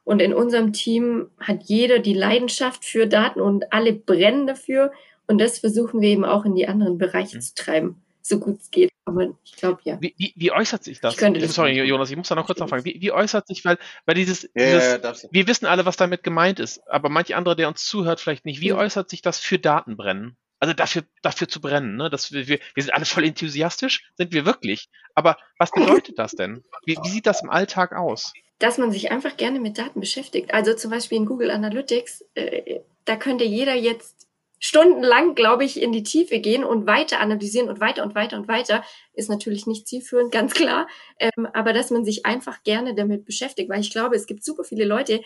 [0.05, 4.93] Und in unserem Team hat jeder die Leidenschaft für Daten und alle brennen dafür.
[5.27, 7.41] Und das versuchen wir eben auch in die anderen Bereiche mhm.
[7.41, 8.91] zu treiben, so gut es geht.
[9.05, 10.01] Aber ich glaube ja.
[10.01, 11.17] Wie, wie, wie, äußert sich das?
[11.17, 12.85] Das Sorry, Jonas, ich muss da noch kurz nachfragen.
[12.85, 16.23] Wie, wie äußert sich, weil, weil dieses, ja, dieses ja, wir wissen alle, was damit
[16.23, 18.61] gemeint ist, aber manche andere, der uns zuhört, vielleicht nicht.
[18.61, 18.77] Wie ja.
[18.77, 20.37] äußert sich das für Datenbrennen?
[20.61, 22.09] Also dafür, dafür zu brennen, ne?
[22.11, 24.89] Dass wir, wir, wir sind alle voll enthusiastisch, sind wir wirklich.
[25.17, 26.63] Aber was bedeutet das denn?
[26.87, 28.33] Wie, wie sieht das im Alltag aus?
[28.63, 30.55] Dass man sich einfach gerne mit Daten beschäftigt.
[30.55, 34.29] Also zum Beispiel in Google Analytics, äh, da könnte jeder jetzt
[34.61, 38.47] stundenlang, glaube ich, in die Tiefe gehen und weiter analysieren und weiter und weiter und
[38.47, 38.85] weiter.
[39.15, 40.87] Ist natürlich nicht zielführend, ganz klar.
[41.19, 44.63] Ähm, aber dass man sich einfach gerne damit beschäftigt, weil ich glaube, es gibt super
[44.63, 45.23] viele Leute,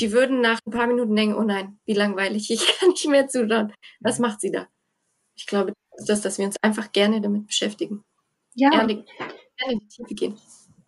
[0.00, 3.28] die würden nach ein paar Minuten denken, oh nein, wie langweilig, ich kann nicht mehr
[3.28, 3.72] zuschauen.
[4.00, 4.66] Was macht sie da?
[5.36, 8.02] Ich glaube, das ist das, dass wir uns einfach gerne damit beschäftigen.
[8.54, 8.70] Ja.
[8.70, 10.36] Gerne, gerne in die Tiefe gehen.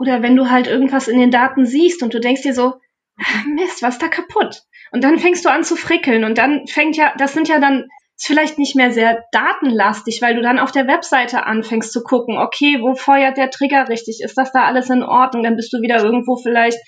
[0.02, 2.72] Oder wenn du halt irgendwas in den Daten siehst und du denkst dir so,
[3.18, 4.62] ah, Mist, was ist da kaputt?
[4.90, 7.84] Und dann fängst du an zu frickeln und dann fängt ja, das sind ja dann
[8.16, 12.36] ist vielleicht nicht mehr sehr datenlastig, weil du dann auf der Webseite anfängst zu gucken,
[12.36, 14.20] okay, wo feuert der Trigger richtig?
[14.24, 15.44] Ist das da alles in Ordnung?
[15.44, 16.78] Dann bist du wieder irgendwo vielleicht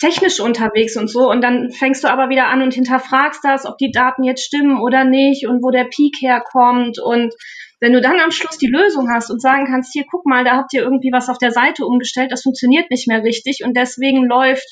[0.00, 1.28] technisch unterwegs und so.
[1.30, 4.80] Und dann fängst du aber wieder an und hinterfragst das, ob die Daten jetzt stimmen
[4.80, 6.98] oder nicht und wo der Peak herkommt.
[6.98, 7.34] Und
[7.80, 10.56] wenn du dann am Schluss die Lösung hast und sagen kannst, hier, guck mal, da
[10.56, 14.26] habt ihr irgendwie was auf der Seite umgestellt, das funktioniert nicht mehr richtig und deswegen
[14.26, 14.66] läuft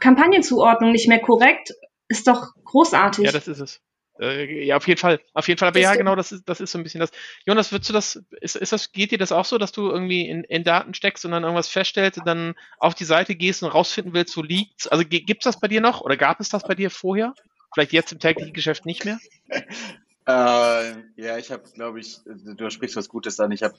[0.00, 1.72] Kampagnenzuordnung nicht mehr korrekt,
[2.08, 3.24] ist doch großartig.
[3.24, 3.80] Ja, das ist es.
[4.20, 5.20] Äh, ja, auf jeden Fall.
[5.32, 5.68] Auf jeden Fall.
[5.68, 7.10] Aber das ja, genau, das ist, das ist so ein bisschen das.
[7.46, 10.28] Jonas, würdest du das, ist, ist das, geht dir das auch so, dass du irgendwie
[10.28, 13.70] in, in Daten steckst und dann irgendwas feststellst und dann auf die Seite gehst und
[13.70, 14.86] rausfinden willst, wo liegt's?
[14.88, 17.34] Also gibt's das bei dir noch oder gab es das bei dir vorher?
[17.72, 19.18] Vielleicht jetzt im täglichen Geschäft nicht mehr?
[20.30, 23.52] Äh, ja, ich habe, glaube ich, du sprichst was Gutes an.
[23.52, 23.74] Ich habe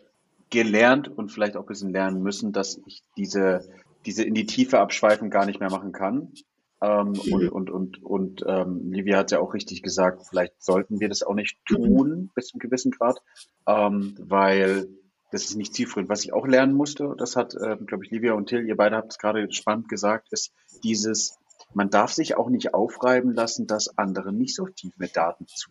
[0.50, 3.68] gelernt und vielleicht auch ein bisschen lernen müssen, dass ich diese,
[4.06, 6.34] diese in die Tiefe abschweifen gar nicht mehr machen kann.
[6.82, 7.34] Ähm, mhm.
[7.34, 11.24] Und, und, und, und ähm, Livia hat ja auch richtig gesagt, vielleicht sollten wir das
[11.24, 13.22] auch nicht tun bis zu einem gewissen Grad,
[13.68, 14.88] ähm, weil
[15.32, 16.10] das ist nicht zielführend.
[16.10, 18.98] Was ich auch lernen musste, das hat, äh, glaube ich, Livia und Till, ihr beide
[18.98, 20.52] habt es gerade spannend gesagt, ist
[20.84, 21.38] dieses,
[21.74, 25.70] man darf sich auch nicht aufreiben lassen, dass andere nicht so tief mit Daten zu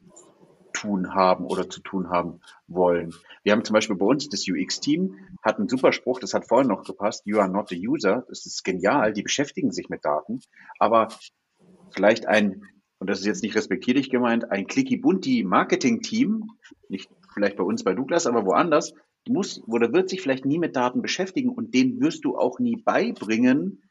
[0.72, 3.14] tun haben oder zu tun haben wollen.
[3.42, 6.68] Wir haben zum Beispiel bei uns das UX-Team, hat einen super Spruch, das hat vorhin
[6.68, 10.40] noch gepasst, you are not the user, das ist genial, die beschäftigen sich mit Daten,
[10.78, 11.08] aber
[11.90, 12.62] vielleicht ein,
[12.98, 16.50] und das ist jetzt nicht respektierlich gemeint, ein Clicky-Bunti-Marketing-Team,
[16.88, 18.92] nicht vielleicht bei uns bei Douglas, aber woanders,
[19.28, 22.76] muss oder wird sich vielleicht nie mit Daten beschäftigen und denen wirst du auch nie
[22.76, 23.82] beibringen,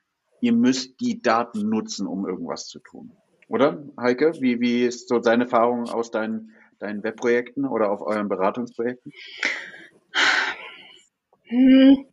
[0.42, 3.12] ihr müsst die Daten nutzen, um irgendwas zu tun.
[3.48, 4.34] Oder, Heike?
[4.40, 9.12] Wie, wie ist so deine Erfahrung aus deinen deinen Webprojekten oder auf euren Beratungsprojekten?
[11.50, 12.06] Hm,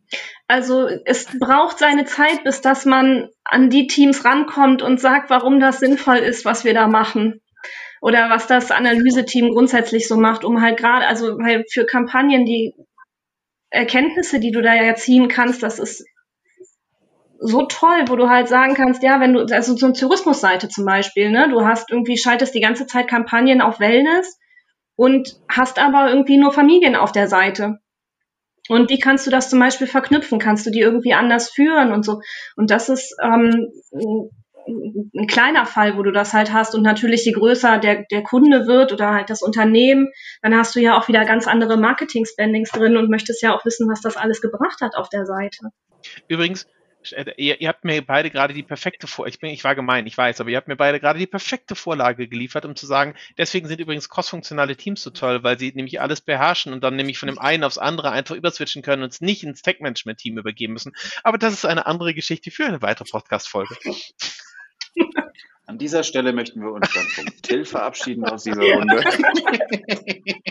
[0.47, 5.59] also es braucht seine Zeit, bis dass man an die Teams rankommt und sagt, warum
[5.59, 7.41] das sinnvoll ist, was wir da machen.
[8.01, 12.73] Oder was das Analyseteam grundsätzlich so macht, um halt gerade, also weil für Kampagnen die
[13.69, 16.05] Erkenntnisse, die du da ja ziehen kannst, das ist
[17.39, 20.85] so toll, wo du halt sagen kannst, ja, wenn du, also so eine Tourismusseite zum
[20.85, 24.39] Beispiel, ne, du hast irgendwie, schaltest die ganze Zeit Kampagnen auf Wellness
[24.97, 27.79] und hast aber irgendwie nur Familien auf der Seite.
[28.67, 30.39] Und wie kannst du das zum Beispiel verknüpfen?
[30.39, 32.19] Kannst du die irgendwie anders führen und so?
[32.57, 33.69] Und das ist ähm,
[34.67, 36.75] ein kleiner Fall, wo du das halt hast.
[36.75, 40.09] Und natürlich, je größer der, der Kunde wird oder halt das Unternehmen,
[40.41, 43.87] dann hast du ja auch wieder ganz andere Marketing-Spendings drin und möchtest ja auch wissen,
[43.89, 45.69] was das alles gebracht hat auf der Seite.
[46.27, 46.67] Übrigens,
[47.37, 50.17] ihr, ihr, habt mir beide gerade die perfekte Vor ich bin ich war gemein, ich
[50.17, 53.67] weiß, aber ihr habt mir beide gerade die perfekte Vorlage geliefert, um zu sagen, deswegen
[53.67, 57.27] sind übrigens crossfunktionale Teams so toll, weil sie nämlich alles beherrschen und dann nämlich von
[57.27, 60.93] dem einen aufs andere einfach überswitchen können und es nicht ins Tech-Management-Team übergeben müssen.
[61.23, 63.75] Aber das ist eine andere Geschichte für eine weitere Podcast-Folge.
[65.65, 69.03] An dieser Stelle möchten wir uns dann vom Till verabschieden aus dieser Runde.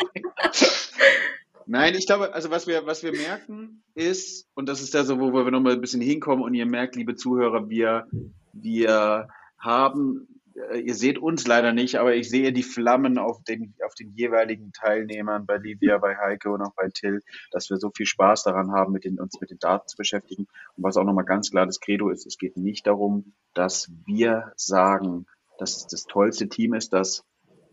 [1.69, 5.19] Nein, ich glaube, also was wir, was wir merken ist, und das ist da so,
[5.19, 8.07] wo wir nochmal ein bisschen hinkommen und ihr merkt, liebe Zuhörer, wir,
[8.53, 13.75] wir haben, äh, ihr seht uns leider nicht, aber ich sehe die Flammen auf den,
[13.85, 17.91] auf den jeweiligen Teilnehmern, bei Livia, bei Heike und auch bei Till, dass wir so
[17.91, 20.47] viel Spaß daran haben, mit den, uns mit den Daten zu beschäftigen.
[20.77, 24.53] Und was auch nochmal ganz klar das Credo ist, es geht nicht darum, dass wir
[24.55, 25.27] sagen,
[25.59, 27.25] dass das tollste Team ist, das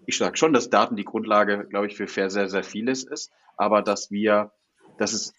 [0.05, 3.81] ich sage schon, dass Daten die Grundlage, glaube ich, für sehr, sehr vieles ist, aber
[3.81, 4.51] dass wir,
[4.97, 5.33] dass es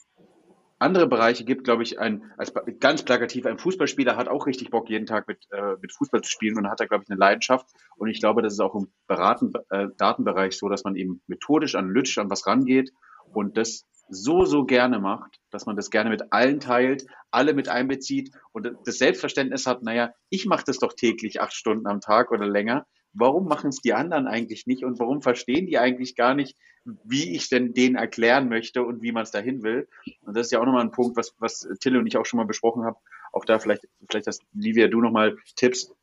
[0.78, 4.90] andere Bereiche gibt, glaube ich, ein, als ganz plakativ, ein Fußballspieler hat auch richtig Bock,
[4.90, 7.66] jeden Tag mit, äh, mit Fußball zu spielen und hat da, glaube ich, eine Leidenschaft.
[7.96, 11.74] Und ich glaube, das ist auch im Beraten, äh, Datenbereich so, dass man eben methodisch,
[11.74, 12.92] analytisch an was rangeht
[13.32, 17.68] und das so, so gerne macht, dass man das gerne mit allen teilt, alle mit
[17.68, 22.30] einbezieht und das Selbstverständnis hat, naja, ich mache das doch täglich acht Stunden am Tag
[22.30, 26.34] oder länger warum machen es die anderen eigentlich nicht und warum verstehen die eigentlich gar
[26.34, 26.56] nicht,
[27.04, 29.88] wie ich denn denen erklären möchte und wie man es dahin will.
[30.22, 32.38] Und das ist ja auch nochmal ein Punkt, was, was Tille und ich auch schon
[32.38, 32.96] mal besprochen haben.
[33.32, 35.94] Auch da vielleicht, vielleicht hast Livia, du nochmal Tipps.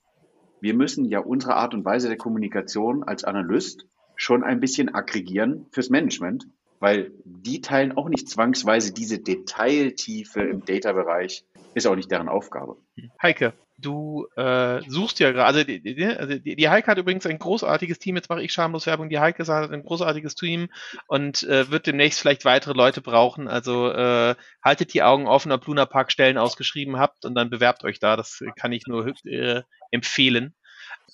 [0.60, 5.65] Wir müssen ja unsere Art und Weise der Kommunikation als Analyst schon ein bisschen aggregieren
[5.71, 6.47] fürs Management,
[6.80, 11.43] weil die teilen auch nicht zwangsweise diese Detailtiefe im Data-Bereich,
[11.74, 12.78] ist auch nicht deren Aufgabe.
[13.21, 17.39] Heike, du äh, suchst ja gerade, also, die, also die, die Heike hat übrigens ein
[17.39, 20.70] großartiges Team, jetzt mache ich schamlos Werbung, die Heike hat ein großartiges Team
[21.08, 25.65] und äh, wird demnächst vielleicht weitere Leute brauchen, also äh, haltet die Augen offen, ob
[25.65, 29.63] Luna Park Stellen ausgeschrieben habt und dann bewerbt euch da, das kann ich nur äh,
[29.91, 30.56] empfehlen.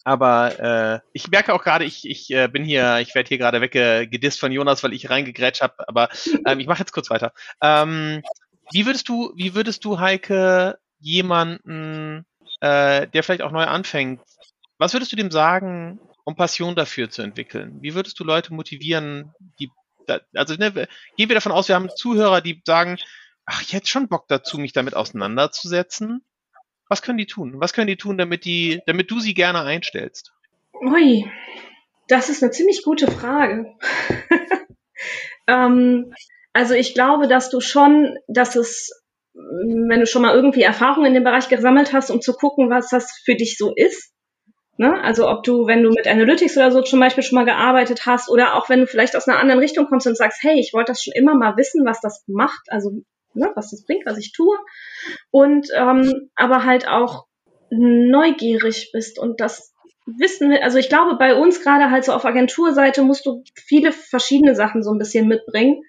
[0.04, 3.60] Aber äh, ich merke auch gerade, ich, ich äh, bin hier, ich werde hier gerade
[3.62, 6.10] weggedisst von Jonas, weil ich reingegrätscht habe, aber
[6.46, 7.34] ähm, ich mache jetzt kurz weiter.
[7.62, 8.22] Ähm,
[8.72, 12.26] wie würdest du, wie würdest du, Heike, jemanden
[12.60, 14.22] äh, der vielleicht auch neu anfängt,
[14.78, 17.78] was würdest du dem sagen, um Passion dafür zu entwickeln?
[17.82, 19.72] Wie würdest du Leute motivieren, die,
[20.36, 20.72] also ne,
[21.16, 22.98] gehen wir davon aus, wir haben Zuhörer, die sagen,
[23.46, 26.24] ach, ich hätte schon Bock dazu, mich damit auseinanderzusetzen.
[26.90, 27.56] Was können die tun?
[27.60, 30.34] Was können die tun, damit die, damit du sie gerne einstellst?
[30.74, 31.26] Ui,
[32.08, 33.76] das ist eine ziemlich gute Frage.
[35.48, 36.14] ähm,
[36.54, 39.04] also ich glaube, dass du schon, dass es,
[39.38, 42.90] wenn du schon mal irgendwie Erfahrung in dem Bereich gesammelt hast, um zu gucken, was
[42.90, 44.14] das für dich so ist.
[44.78, 45.00] Ne?
[45.02, 48.30] Also ob du, wenn du mit Analytics oder so zum Beispiel schon mal gearbeitet hast
[48.30, 50.92] oder auch wenn du vielleicht aus einer anderen Richtung kommst und sagst, hey, ich wollte
[50.92, 52.92] das schon immer mal wissen, was das macht, also
[53.34, 54.56] ne, was das bringt, was ich tue.
[55.32, 57.26] Und ähm, aber halt auch
[57.70, 59.74] neugierig bist und das
[60.06, 63.92] wissen wir, also ich glaube, bei uns gerade halt so auf Agenturseite musst du viele
[63.92, 65.84] verschiedene Sachen so ein bisschen mitbringen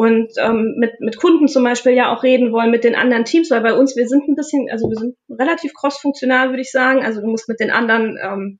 [0.00, 3.50] und ähm, mit, mit Kunden zum Beispiel ja auch reden wollen, mit den anderen Teams,
[3.50, 7.04] weil bei uns, wir sind ein bisschen, also wir sind relativ cross-funktional, würde ich sagen.
[7.04, 8.58] Also du musst mit den anderen ähm,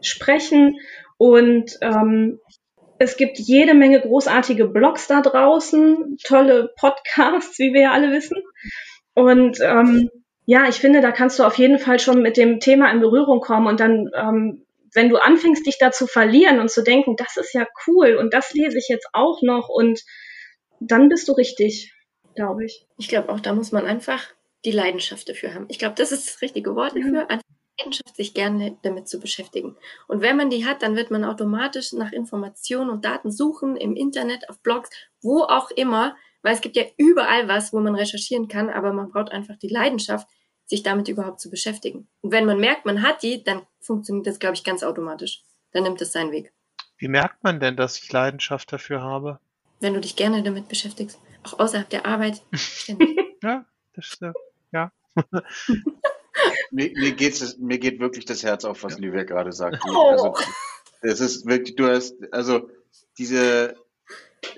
[0.00, 0.78] sprechen
[1.18, 2.38] und ähm,
[2.96, 8.38] es gibt jede Menge großartige Blogs da draußen, tolle Podcasts, wie wir ja alle wissen.
[9.12, 10.08] Und ähm,
[10.46, 13.40] ja, ich finde, da kannst du auf jeden Fall schon mit dem Thema in Berührung
[13.40, 17.36] kommen und dann, ähm, wenn du anfängst, dich da zu verlieren und zu denken, das
[17.36, 20.00] ist ja cool und das lese ich jetzt auch noch und
[20.90, 21.92] dann bist du richtig,
[22.34, 22.86] glaube ich.
[22.96, 24.22] Ich glaube auch, da muss man einfach
[24.64, 25.66] die Leidenschaft dafür haben.
[25.68, 27.24] Ich glaube, das ist das richtige Wort dafür.
[27.24, 27.40] Mhm.
[27.78, 29.76] Leidenschaft, sich gerne damit zu beschäftigen.
[30.06, 33.96] Und wenn man die hat, dann wird man automatisch nach Informationen und Daten suchen, im
[33.96, 34.90] Internet, auf Blogs,
[35.20, 39.10] wo auch immer, weil es gibt ja überall was, wo man recherchieren kann, aber man
[39.10, 40.28] braucht einfach die Leidenschaft,
[40.66, 42.08] sich damit überhaupt zu beschäftigen.
[42.20, 45.42] Und wenn man merkt, man hat die, dann funktioniert das, glaube ich, ganz automatisch.
[45.72, 46.52] Dann nimmt es seinen Weg.
[46.98, 49.40] Wie merkt man denn, dass ich Leidenschaft dafür habe?
[49.82, 52.42] Wenn du dich gerne damit beschäftigst, auch außerhalb der Arbeit.
[53.42, 53.64] ja,
[53.94, 54.22] das ist,
[54.72, 54.92] ja.
[56.70, 59.82] mir, mir, geht's, mir geht wirklich das Herz auf, was Livia gerade sagt.
[59.88, 60.10] Oh.
[60.10, 60.34] Also,
[61.02, 62.70] es ist wirklich, du hast, also
[63.18, 63.74] diese,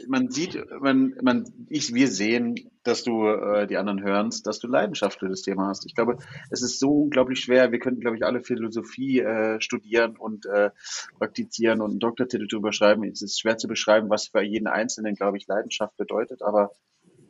[0.09, 4.66] man sieht, man, man, ich, wir sehen, dass du äh, die anderen hörst, dass du
[4.66, 5.87] Leidenschaft für das Thema hast.
[5.87, 6.18] Ich glaube,
[6.51, 7.73] es ist so unglaublich schwer.
[7.73, 10.70] Wir könnten, glaube ich, alle Philosophie äh, studieren und äh,
[11.18, 13.05] praktizieren und einen Doktortitel drüber schreiben.
[13.05, 16.70] Es ist schwer zu beschreiben, was für jeden Einzelnen, glaube ich, Leidenschaft bedeutet, aber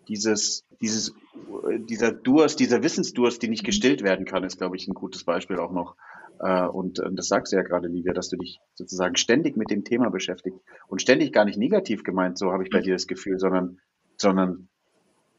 [0.08, 1.14] dieses, dieses,
[1.88, 5.58] dieser Durst, dieser Wissensdurst, die nicht gestillt werden kann, ist, glaube ich, ein gutes Beispiel
[5.58, 5.96] auch noch.
[6.40, 9.84] Äh, und das sagst du ja gerade, Livia, dass du dich sozusagen ständig mit dem
[9.84, 10.60] Thema beschäftigst.
[10.88, 13.78] Und ständig gar nicht negativ gemeint, so habe ich bei dir das Gefühl, sondern,
[14.16, 14.68] sondern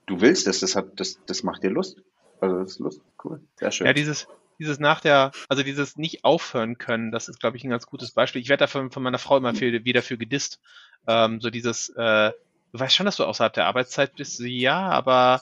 [0.05, 2.01] du willst es, das hat, das, das macht dir Lust.
[2.39, 3.87] Also das ist Lust, cool, sehr schön.
[3.87, 4.27] Ja, dieses,
[4.59, 8.11] dieses nach der, also dieses nicht aufhören können, das ist, glaube ich, ein ganz gutes
[8.11, 8.41] Beispiel.
[8.41, 10.59] Ich werde da von, von meiner Frau immer viel, wieder für gedisst.
[11.07, 12.31] Ähm, so dieses, äh,
[12.71, 14.39] du weißt schon, dass du außerhalb der Arbeitszeit bist.
[14.39, 15.41] Ja, aber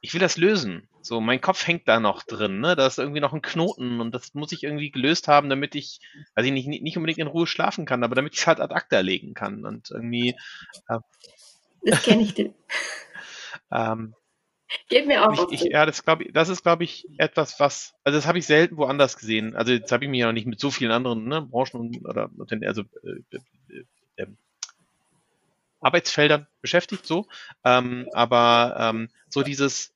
[0.00, 0.88] ich will das lösen.
[1.02, 2.74] So, mein Kopf hängt da noch drin, ne?
[2.74, 6.00] Da ist irgendwie noch ein Knoten und das muss ich irgendwie gelöst haben, damit ich,
[6.34, 8.74] also ich nicht, nicht unbedingt in Ruhe schlafen kann, aber damit ich es halt ad
[8.74, 10.36] acta legen kann und irgendwie.
[10.88, 10.98] Äh,
[11.84, 12.54] das kenne ich denn.
[13.72, 14.14] ähm,
[14.88, 15.50] Geht mir auch.
[15.52, 18.46] Ich, ich, ja, das, glaub, das ist, glaube ich, etwas, was, also das habe ich
[18.46, 19.54] selten woanders gesehen.
[19.54, 22.04] Also jetzt habe ich mich ja noch nicht mit so vielen anderen ne, Branchen und,
[22.04, 22.30] oder
[22.62, 23.84] also äh, äh,
[24.16, 24.26] äh,
[25.80, 27.26] Arbeitsfeldern beschäftigt, so.
[27.64, 29.94] Ähm, aber ähm, so dieses,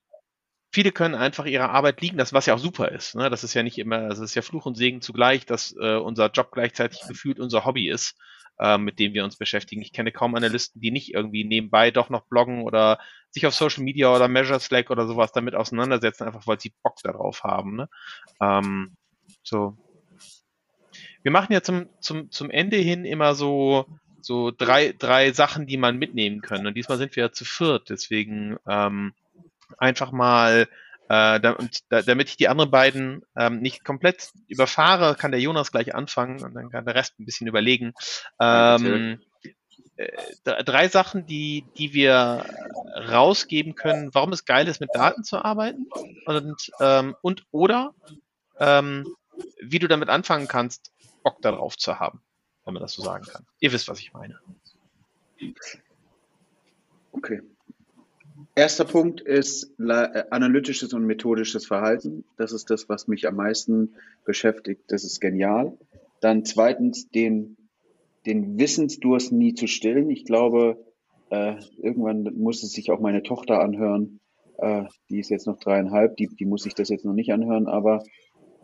[0.72, 3.14] viele können einfach ihre Arbeit liegen lassen, was ja auch super ist.
[3.14, 3.30] Ne?
[3.30, 6.30] Das ist ja nicht immer, das ist ja Fluch und Segen zugleich, dass äh, unser
[6.30, 8.16] Job gleichzeitig gefühlt unser Hobby ist,
[8.58, 9.82] äh, mit dem wir uns beschäftigen.
[9.82, 12.98] Ich kenne kaum Analysten, die nicht irgendwie nebenbei doch noch bloggen oder
[13.30, 16.96] sich auf Social Media oder Measure Slack oder sowas damit auseinandersetzen, einfach weil sie Bock
[17.02, 17.76] darauf haben.
[17.76, 17.88] Ne?
[18.40, 18.96] Ähm,
[19.42, 19.76] so.
[21.22, 23.86] Wir machen ja zum, zum, zum Ende hin immer so
[24.22, 26.66] so drei, drei Sachen, die man mitnehmen können.
[26.66, 29.12] Und diesmal sind wir ja zu viert, deswegen ähm,
[29.78, 30.68] einfach mal,
[31.08, 35.40] äh, da, und da, damit ich die anderen beiden ähm, nicht komplett überfahre, kann der
[35.40, 37.92] Jonas gleich anfangen und dann kann der Rest ein bisschen überlegen.
[38.40, 39.20] Ähm,
[39.96, 42.46] äh, drei Sachen, die, die wir
[43.08, 45.88] rausgeben können, warum es geil ist, mit Daten zu arbeiten
[46.26, 47.94] und, ähm, und oder
[48.58, 49.06] ähm,
[49.60, 52.22] wie du damit anfangen kannst, Bock darauf zu haben
[52.70, 53.44] wenn man das so sagen kann.
[53.58, 54.38] Ihr wisst, was ich meine.
[57.10, 57.42] Okay.
[58.54, 62.24] Erster Punkt ist äh, analytisches und methodisches Verhalten.
[62.36, 64.82] Das ist das, was mich am meisten beschäftigt.
[64.86, 65.76] Das ist genial.
[66.20, 67.56] Dann zweitens den,
[68.24, 70.08] den Wissensdurst nie zu stillen.
[70.08, 70.78] Ich glaube,
[71.30, 74.20] äh, irgendwann muss es sich auch meine Tochter anhören.
[74.58, 77.66] Äh, die ist jetzt noch dreieinhalb, die, die muss sich das jetzt noch nicht anhören,
[77.66, 78.04] aber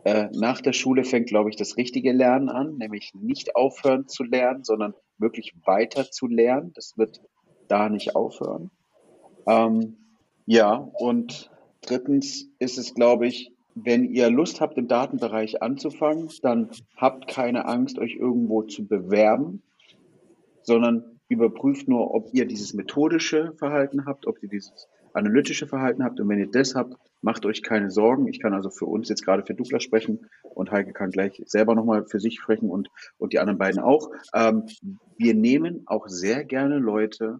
[0.07, 4.23] äh, nach der Schule fängt, glaube ich, das richtige Lernen an, nämlich nicht aufhören zu
[4.23, 6.71] lernen, sondern wirklich weiter zu lernen.
[6.75, 7.19] Das wird
[7.67, 8.71] da nicht aufhören.
[9.47, 9.97] Ähm,
[10.45, 16.69] ja, und drittens ist es, glaube ich, wenn ihr Lust habt, im Datenbereich anzufangen, dann
[16.95, 19.61] habt keine Angst, euch irgendwo zu bewerben,
[20.61, 24.87] sondern überprüft nur, ob ihr dieses methodische Verhalten habt, ob ihr dieses
[25.17, 26.19] analytische Verhalten habt.
[26.19, 28.27] Und wenn ihr das habt, macht euch keine Sorgen.
[28.27, 31.75] Ich kann also für uns jetzt gerade für Douglas sprechen und Heike kann gleich selber
[31.75, 34.11] nochmal für sich sprechen und, und die anderen beiden auch.
[34.33, 34.63] Ähm,
[35.17, 37.39] wir nehmen auch sehr gerne Leute,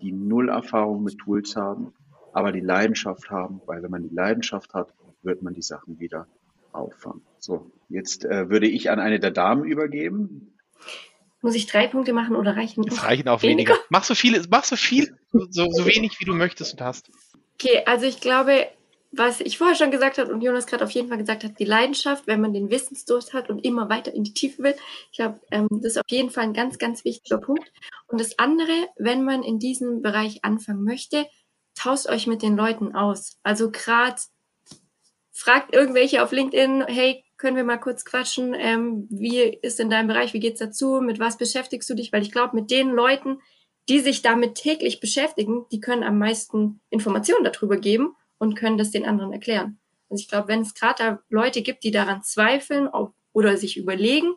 [0.00, 1.92] die null Erfahrung mit Tools haben,
[2.32, 6.26] aber die Leidenschaft haben, weil wenn man die Leidenschaft hat, wird man die Sachen wieder
[6.72, 7.22] auffangen.
[7.38, 10.54] So, jetzt äh, würde ich an eine der Damen übergeben.
[11.40, 12.84] Muss ich drei Punkte machen oder reichen?
[12.88, 13.74] Es reichen auch weniger.
[13.74, 13.84] weniger.
[13.90, 15.16] Mach so viel, mach so viel,
[15.50, 17.10] so, so wenig wie du möchtest und hast.
[17.54, 18.68] Okay, also ich glaube,
[19.10, 21.64] was ich vorher schon gesagt habe und Jonas gerade auf jeden Fall gesagt hat, die
[21.64, 24.74] Leidenschaft, wenn man den Wissensdurst hat und immer weiter in die Tiefe will.
[25.10, 27.72] Ich glaube, ähm, das ist auf jeden Fall ein ganz, ganz wichtiger Punkt.
[28.06, 31.26] Und das andere, wenn man in diesem Bereich anfangen möchte,
[31.74, 33.38] tauscht euch mit den Leuten aus.
[33.42, 34.20] Also gerade
[35.32, 38.54] fragt irgendwelche auf LinkedIn, hey, können wir mal kurz quatschen?
[38.54, 40.34] Ähm, wie ist in deinem Bereich?
[40.34, 41.00] Wie geht's dazu?
[41.00, 42.12] Mit was beschäftigst du dich?
[42.12, 43.40] Weil ich glaube, mit den Leuten,
[43.88, 48.90] die sich damit täglich beschäftigen, die können am meisten Informationen darüber geben und können das
[48.90, 49.78] den anderen erklären.
[50.10, 53.76] Also ich glaube, wenn es gerade da Leute gibt, die daran zweifeln ob, oder sich
[53.76, 54.34] überlegen,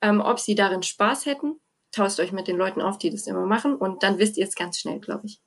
[0.00, 1.60] ähm, ob sie darin Spaß hätten,
[1.92, 4.54] tauscht euch mit den Leuten auf, die das immer machen und dann wisst ihr es
[4.54, 5.40] ganz schnell, glaube ich.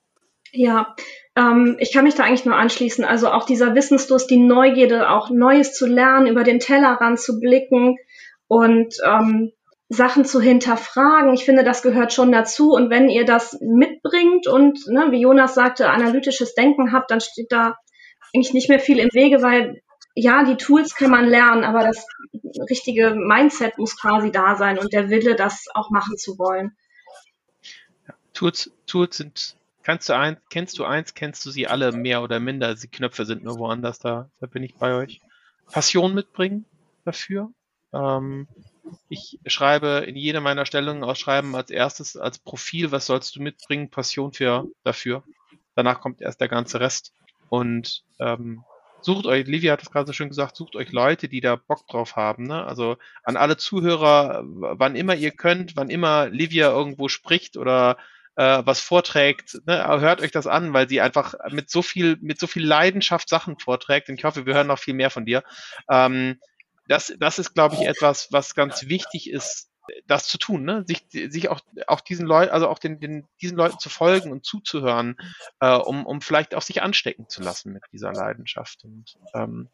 [0.52, 0.94] Ja,
[1.36, 3.04] ähm, ich kann mich da eigentlich nur anschließen.
[3.04, 7.96] Also auch dieser Wissensdurst, die Neugierde, auch Neues zu lernen, über den Tellerrand zu blicken
[8.48, 9.52] und ähm,
[9.88, 11.34] Sachen zu hinterfragen.
[11.34, 12.72] Ich finde, das gehört schon dazu.
[12.72, 17.50] Und wenn ihr das mitbringt und, ne, wie Jonas sagte, analytisches Denken habt, dann steht
[17.50, 17.76] da
[18.34, 19.82] eigentlich nicht mehr viel im Wege, weil
[20.14, 22.06] ja, die Tools kann man lernen, aber das
[22.70, 26.76] richtige Mindset muss quasi da sein und der Wille, das auch machen zu wollen.
[28.06, 32.22] Ja, Tools, Tools sind Kannst du eins, kennst du eins, kennst du sie alle mehr
[32.22, 32.74] oder minder?
[32.74, 35.20] Die Knöpfe sind nur woanders, da, da bin ich bei euch.
[35.70, 36.64] Passion mitbringen
[37.04, 37.50] dafür.
[37.92, 38.46] Ähm,
[39.08, 43.90] ich schreibe in jede meiner Stellungen ausschreiben als erstes als Profil, was sollst du mitbringen?
[43.90, 45.22] Passion für dafür.
[45.74, 47.12] Danach kommt erst der ganze Rest.
[47.48, 48.64] Und ähm,
[49.00, 51.86] sucht euch, Livia hat es gerade so schön gesagt, sucht euch Leute, die da Bock
[51.86, 52.44] drauf haben.
[52.44, 52.64] Ne?
[52.64, 57.96] Also an alle Zuhörer, wann immer ihr könnt, wann immer Livia irgendwo spricht oder
[58.36, 62.40] äh, was vorträgt, ne, hört euch das an, weil sie einfach mit so viel, mit
[62.40, 64.08] so viel Leidenschaft Sachen vorträgt.
[64.08, 65.42] Und ich hoffe, wir hören noch viel mehr von dir.
[65.90, 66.40] Ähm,
[66.88, 69.68] das, das ist, glaube ich, etwas, was ganz wichtig ist,
[70.06, 70.84] das zu tun, ne?
[70.86, 74.44] sich, sich auch, auch diesen Leuten, also auch den, den, diesen Leuten zu folgen und
[74.44, 75.16] zuzuhören,
[75.60, 78.84] äh, um, um vielleicht auch sich anstecken zu lassen mit dieser Leidenschaft.
[78.84, 79.68] Und ähm,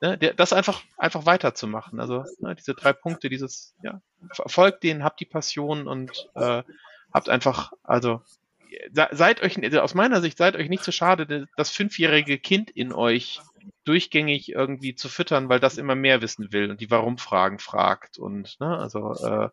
[0.00, 1.98] ne, das einfach, einfach weiterzumachen.
[1.98, 4.00] Also ne, diese drei Punkte, dieses, ja,
[4.32, 6.62] folgt denen, habt die Passion und äh,
[7.12, 8.22] habt einfach, also
[8.92, 12.92] seid euch, also aus meiner Sicht, seid euch nicht so schade, das fünfjährige Kind in
[12.92, 13.40] euch
[13.84, 18.60] durchgängig irgendwie zu füttern, weil das immer mehr wissen will und die Warum-Fragen fragt und
[18.60, 19.48] ne, also äh,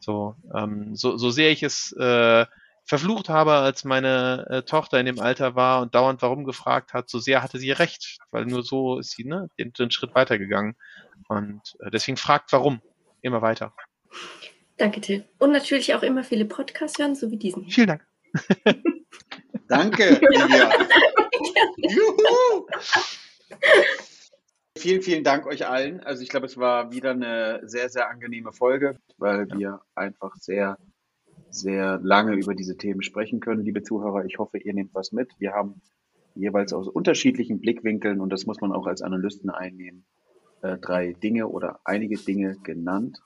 [0.00, 2.46] so, ähm, so, so sehr ich es äh,
[2.84, 7.10] verflucht habe, als meine äh, Tochter in dem Alter war und dauernd warum gefragt hat,
[7.10, 10.74] so sehr hatte sie recht, weil nur so ist sie ne, den, den Schritt weitergegangen.
[11.28, 12.80] Und äh, deswegen fragt warum
[13.20, 13.74] immer weiter.
[14.78, 15.24] Danke, Till.
[15.38, 17.68] Und natürlich auch immer viele Podcasts hören, so wie diesen.
[17.68, 18.06] Vielen Dank.
[19.68, 20.70] Danke, Julia.
[21.76, 22.66] Juhu.
[24.76, 26.00] Vielen, vielen Dank euch allen.
[26.00, 30.78] Also ich glaube, es war wieder eine sehr, sehr angenehme Folge, weil wir einfach sehr,
[31.50, 33.64] sehr lange über diese Themen sprechen können.
[33.64, 35.32] Liebe Zuhörer, ich hoffe, ihr nehmt was mit.
[35.38, 35.82] Wir haben
[36.36, 40.04] jeweils aus unterschiedlichen Blickwinkeln, und das muss man auch als Analysten einnehmen,
[40.62, 43.18] äh, drei Dinge oder einige Dinge genannt.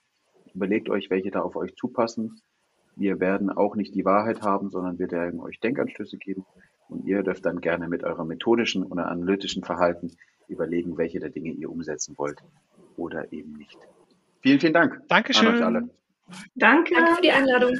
[0.54, 2.40] Überlegt euch, welche da auf euch zupassen.
[2.96, 6.44] Wir werden auch nicht die Wahrheit haben, sondern wir werden euch Denkanstöße geben.
[6.88, 10.12] Und ihr dürft dann gerne mit eurem methodischen oder analytischen Verhalten
[10.48, 12.42] überlegen, welche der Dinge ihr umsetzen wollt
[12.96, 13.78] oder eben nicht.
[14.40, 15.00] Vielen, vielen Dank.
[15.08, 15.48] Dankeschön.
[15.48, 15.88] An euch alle.
[16.54, 16.94] Danke.
[16.94, 17.78] Danke für die Einladung.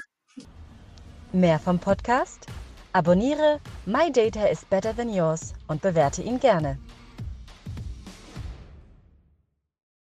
[1.32, 2.46] Mehr vom Podcast?
[2.92, 6.78] Abonniere My Data is Better Than Yours und bewerte ihn gerne.